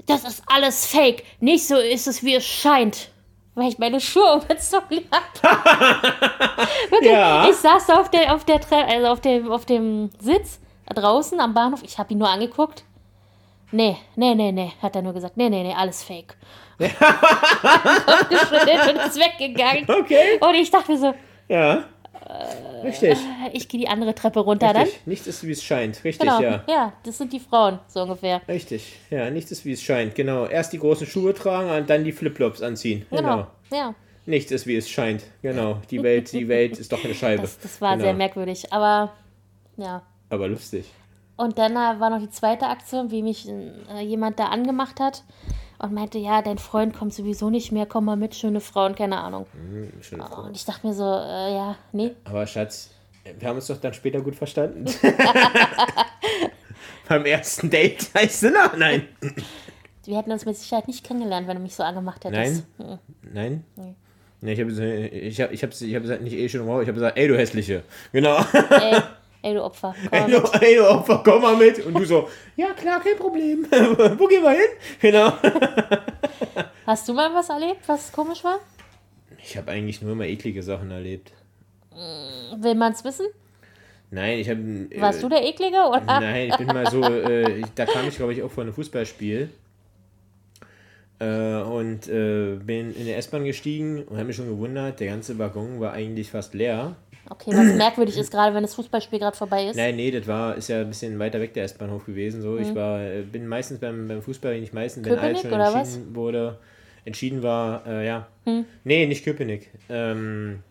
[0.06, 1.24] das ist alles fake.
[1.40, 3.10] Nicht so ist es, wie es scheint.
[3.54, 5.56] Weil ich meine Schuhe umgezogen habe.
[6.90, 7.48] Wirklich, Ja.
[7.50, 10.58] ich saß da auf der, auf der Tre also auf dem, auf dem Sitz
[10.94, 11.82] draußen am Bahnhof.
[11.82, 12.84] Ich habe ihn nur angeguckt.
[13.72, 15.36] Nee, nee, nee, nee, hat er nur gesagt.
[15.36, 16.34] Nee, nee, nee, alles fake.
[16.78, 17.00] Und ist
[19.18, 19.86] weggegangen.
[19.88, 20.38] Okay.
[20.40, 21.14] Und ich dachte mir so,
[21.48, 21.84] Ja.
[22.82, 23.18] Richtig.
[23.52, 24.82] ich gehe die andere Treppe runter dann.
[24.82, 25.06] Richtig.
[25.06, 26.02] Nichts ist, wie es scheint.
[26.02, 26.64] Richtig, Genau, ja.
[26.68, 28.40] ja, das sind die Frauen, so ungefähr.
[28.48, 28.96] Richtig.
[29.10, 30.14] Ja, nichts ist, wie es scheint.
[30.14, 30.46] Genau.
[30.46, 33.06] Erst die großen Schuhe tragen und dann die Flipflops anziehen.
[33.10, 33.46] Genau.
[33.70, 33.94] Genau, ja.
[34.26, 35.22] Nichts ist, wie es scheint.
[35.42, 35.78] Genau.
[35.90, 37.42] Die Welt, die Welt ist doch eine Scheibe.
[37.42, 38.04] Das, das war genau.
[38.06, 39.12] sehr merkwürdig, aber
[39.76, 40.02] ja.
[40.30, 40.86] Aber lustig.
[41.36, 45.24] Und dann äh, war noch die zweite Aktion, wie mich äh, jemand da angemacht hat
[45.78, 48.96] und meinte, ja, dein Freund kommt sowieso nicht mehr, komm mal mit, schöne Frau und
[48.96, 49.46] keine Ahnung.
[49.52, 50.20] Hm, schön.
[50.20, 52.12] Und ich dachte mir so, äh, ja, nee.
[52.24, 52.90] Aber Schatz,
[53.38, 54.86] wir haben uns doch dann später gut verstanden.
[57.08, 58.76] Beim ersten Date heißt du noch?
[58.76, 59.06] Nein.
[60.04, 62.64] Wir hätten uns mit Sicherheit nicht kennengelernt, wenn du mich so angemacht hättest.
[62.78, 62.88] Nein?
[62.88, 62.98] Mhm.
[63.32, 63.64] Nein?
[64.40, 66.88] Nee, ich habe ich hab, ich hab, ich hab gesagt, nicht eh schon wow, ich
[66.88, 67.82] habe gesagt, ey du hässliche.
[68.12, 68.36] Genau.
[68.52, 69.00] Ey,
[69.46, 69.94] ey, du Opfer.
[70.10, 71.84] Komm Ey mal du, ey, du Opfer, komm mal mit.
[71.84, 73.64] Und du so, ja klar, kein Problem.
[74.18, 74.68] Wo gehen wir hin?
[75.00, 75.32] Genau.
[76.86, 78.58] Hast du mal was erlebt, was komisch war?
[79.42, 81.32] Ich habe eigentlich nur immer eklige Sachen erlebt.
[82.56, 83.26] Will man es wissen?
[84.10, 84.88] Nein, ich habe.
[84.98, 85.78] Warst du der Eklige?
[85.88, 86.00] Oder?
[86.04, 88.72] Nein, ich bin mal so, äh, ich- da kam ich glaube ich auch von einem
[88.74, 89.50] Fußballspiel.
[91.18, 95.38] Äh, und äh, bin in der S-Bahn gestiegen und habe mich schon gewundert, der ganze
[95.38, 96.94] Waggon war eigentlich fast leer.
[97.28, 99.76] Okay, was merkwürdig ist, gerade wenn das Fußballspiel gerade vorbei ist.
[99.76, 102.40] Nein, nee, das war, ist ja ein bisschen weiter weg der S-Bahnhof gewesen.
[102.42, 102.56] So.
[102.56, 105.18] Ich war, äh, bin meistens beim, beim Fußball, bin ich meistens, wenn Mhm.
[105.18, 106.58] Alles schon entschieden wurde,
[107.04, 108.28] entschieden war, äh, ja.
[108.84, 109.70] Nee, nicht Köpenick.
[109.88, 110.62] Ähm,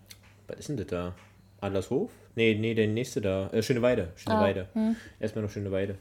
[0.48, 1.14] was ist denn das da?
[1.62, 2.12] Adlershof?
[2.36, 3.50] Nee, nee, der nächste da.
[3.52, 4.10] Äh, Schöneweide.
[4.16, 4.68] Schöneweide.
[5.20, 5.96] Erstmal noch Schöneweide.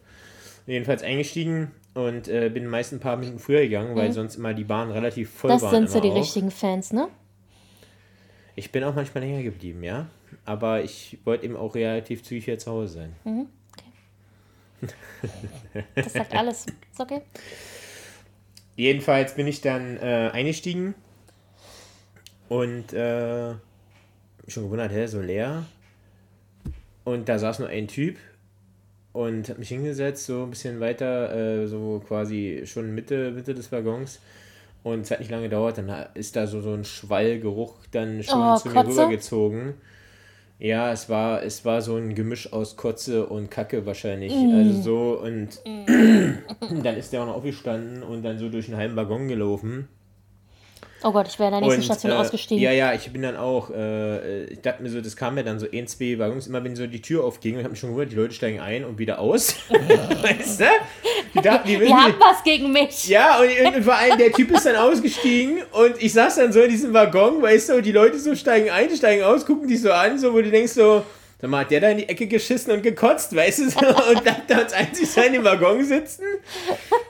[0.67, 4.65] Jedenfalls eingestiegen und äh, bin meist ein paar Minuten früher gegangen, weil sonst immer die
[4.65, 5.71] Bahn relativ voll das war.
[5.71, 6.17] sind so die auch.
[6.17, 7.09] richtigen Fans, ne?
[8.57, 10.07] Ich bin auch manchmal länger geblieben, ja.
[10.45, 13.47] Aber ich wollte eben auch relativ zügig hier zu Hause sein.
[15.95, 16.67] Das sagt alles.
[16.67, 17.23] Ist okay.
[18.77, 20.95] Jedenfalls bin ich dann äh, eingestiegen
[22.49, 23.55] und äh,
[24.49, 25.65] schon gewundert, hä, so leer.
[27.05, 28.17] Und da saß nur ein Typ
[29.13, 33.71] und hat mich hingesetzt, so ein bisschen weiter, äh, so quasi schon Mitte, Mitte des
[33.73, 34.21] Waggons.
[34.83, 38.39] Und es hat nicht lange gedauert, dann ist da so, so ein Schwallgeruch dann schon
[38.43, 38.91] Oh, zu mir Kotze?
[38.91, 39.75] rübergezogen.
[40.59, 44.33] Ja, es war, es war so ein Gemisch aus Kotze und Kacke wahrscheinlich.
[44.33, 45.61] Also so und
[46.85, 49.89] dann ist der auch noch aufgestanden und dann so durch den halben Waggon gelaufen.
[51.07, 52.65] Oh Gott, ich wäre in der nächsten Und, Station äh, ausgestiegen.
[52.65, 55.59] Ja, ja, ich bin dann auch, äh, ich dachte mir so, das kam mir dann
[55.59, 57.91] so ein, zwei Waggons, immer wenn so die Tür aufging und ich habe mich schon
[57.91, 59.57] gewundert, die Leute steigen ein und wieder aus.
[59.69, 60.65] weißt du?
[61.35, 62.21] Die dachten, die Die wissen haben nicht.
[62.21, 63.09] was gegen mich.
[63.09, 66.61] Ja, und, und vor allem der Typ ist dann ausgestiegen und ich saß dann so
[66.61, 69.83] in diesem Waggon, weißt du, und die Leute so steigen ein, steigen aus, gucken dich
[69.83, 71.05] so an, so, wo du denkst so,
[71.41, 73.79] sag mal, hat der da in die Ecke geschissen und gekotzt, weißt du, so,
[74.11, 76.25] und dann da als einzig sein im Waggon sitzen.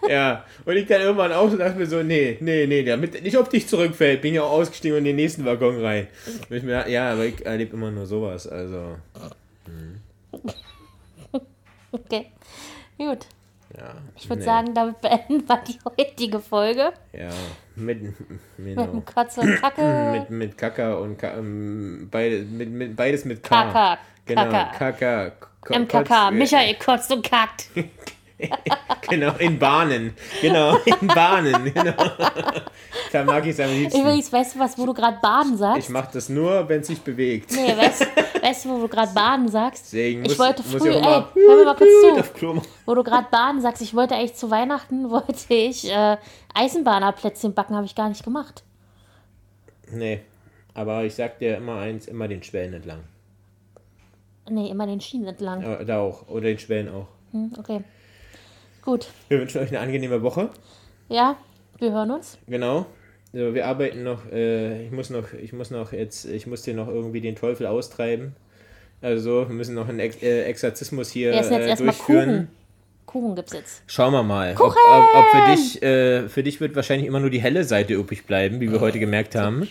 [0.09, 3.37] Ja, und ich dann irgendwann auch so dachte mir so, nee, nee, nee, damit nicht
[3.37, 6.09] auf dich zurückfällt, bin ja auch ausgestiegen und in den nächsten Waggon rein.
[6.49, 8.97] Und ich mir dachte, ja, aber ich erlebe immer nur sowas, also,
[11.93, 12.27] Okay.
[12.99, 13.27] Gut.
[13.77, 13.95] Ja.
[14.17, 16.93] Ich würde nee, sagen, damit beenden wir die heutige Folge.
[17.13, 17.29] Ja,
[17.77, 18.03] mit,
[18.57, 18.87] Mit genau.
[18.87, 19.83] dem Kotze und Kacke.
[20.13, 23.49] mit, mit Kaka und Ka ähm, beide, mit, mit, beides mit K.
[23.49, 23.99] Kaka.
[24.27, 24.71] Genau, Kaka.
[24.79, 25.33] Kaka.
[25.71, 26.05] MKK.
[26.05, 27.69] Kotz- Michael kotzt und kackt.
[29.09, 30.15] Genau, in Bahnen.
[30.41, 31.65] Genau, in Bahnen.
[31.75, 31.93] Genau.
[33.13, 34.01] Da mag ich es am liebsten.
[34.01, 35.91] Übrigens, weißt du was, wo du gerade Baden Ich sagst?
[35.91, 37.53] mache das nur, wenn es sich bewegt.
[37.53, 38.07] Nee, weißt,
[38.55, 39.87] weißt du, wo du gerade Baden sagst?
[39.87, 42.63] Deswegen Ich wollte früh- ich ey, mal, hör mir mal kurz zu.
[42.87, 46.17] Wo du gerade Baden sagst, ich wollte eigentlich zu Weihnachten, wollte ich äh,
[46.55, 48.63] Eisenbahnerplätzchen backen, habe ich gar nicht gemacht.
[49.91, 50.21] Nee,
[50.73, 53.01] aber ich sag dir immer eins, immer den Schwellen entlang.
[54.49, 55.63] Nee, immer den Schienen entlang.
[55.63, 57.07] Ja, da auch, oder den Schwellen auch.
[57.33, 57.83] Hm, okay.
[58.83, 59.09] Gut.
[59.29, 60.51] Wir wünschen euch eine angenehme Woche.
[61.09, 61.37] Ja,
[61.79, 62.39] wir hören uns.
[62.47, 62.87] Genau.
[63.33, 66.75] So, wir arbeiten noch, äh, ich muss noch, ich muss noch jetzt, ich muss hier
[66.75, 68.37] noch irgendwie den Teufel austreiben.
[69.05, 71.95] Also, wir müssen noch einen Ex äh, Exorzismus hier jetzt äh, durchführen.
[71.99, 72.49] Kuchen.
[73.05, 73.83] Kuchen gibt's jetzt.
[73.87, 74.53] Schauen wir mal.
[74.53, 74.79] Ob, Kuchen!
[74.91, 78.25] ob, ob für dich, äh, für dich wird wahrscheinlich immer nur die helle Seite übrig
[78.25, 79.69] bleiben, wie wir heute gemerkt haben.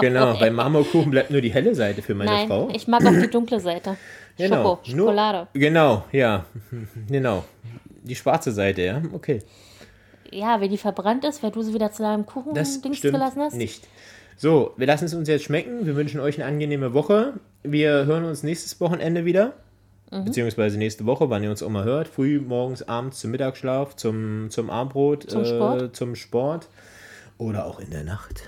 [0.00, 0.52] Genau, bei.
[0.52, 2.68] Marmorkuchen bleibt nur die helle Seite für meine Nein, Frau.
[2.72, 3.96] ich mag auch die dunkle Seite.
[4.36, 4.62] Genau.
[4.62, 5.48] Schoko, Schokolade.
[5.52, 6.44] Nur, genau, ja.
[7.08, 7.44] Genau.
[8.04, 9.02] Die schwarze Seite, ja.
[9.12, 9.40] Okay.
[10.30, 13.54] Ja, wenn die verbrannt ist, weil du sie wieder zu deinem Kuchen-Dings gelassen hast.
[13.54, 13.88] nicht.
[14.40, 15.84] So, wir lassen es uns jetzt schmecken.
[15.84, 17.34] Wir wünschen euch eine angenehme Woche.
[17.64, 19.54] Wir hören uns nächstes Wochenende wieder.
[20.12, 20.26] Mhm.
[20.26, 22.06] Beziehungsweise nächste Woche, wann ihr uns auch mal hört.
[22.06, 25.96] Früh, morgens, abends zum Mittagsschlaf, zum, zum Abendbrot, Zum äh, Sport.
[25.96, 26.68] zum Sport.
[27.36, 28.42] Oder auch in der Nacht.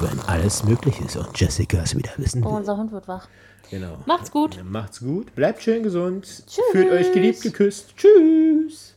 [0.00, 2.56] Wenn alles möglich ist und Jessica es wieder wissen Oh, will.
[2.58, 3.28] unser Hund wird wach.
[3.70, 3.98] Genau.
[4.06, 4.60] Macht's gut.
[4.64, 5.34] Macht's gut.
[5.34, 6.44] Bleibt schön gesund.
[6.70, 7.94] Fühlt euch geliebt, geküsst.
[7.96, 8.95] Tschüss.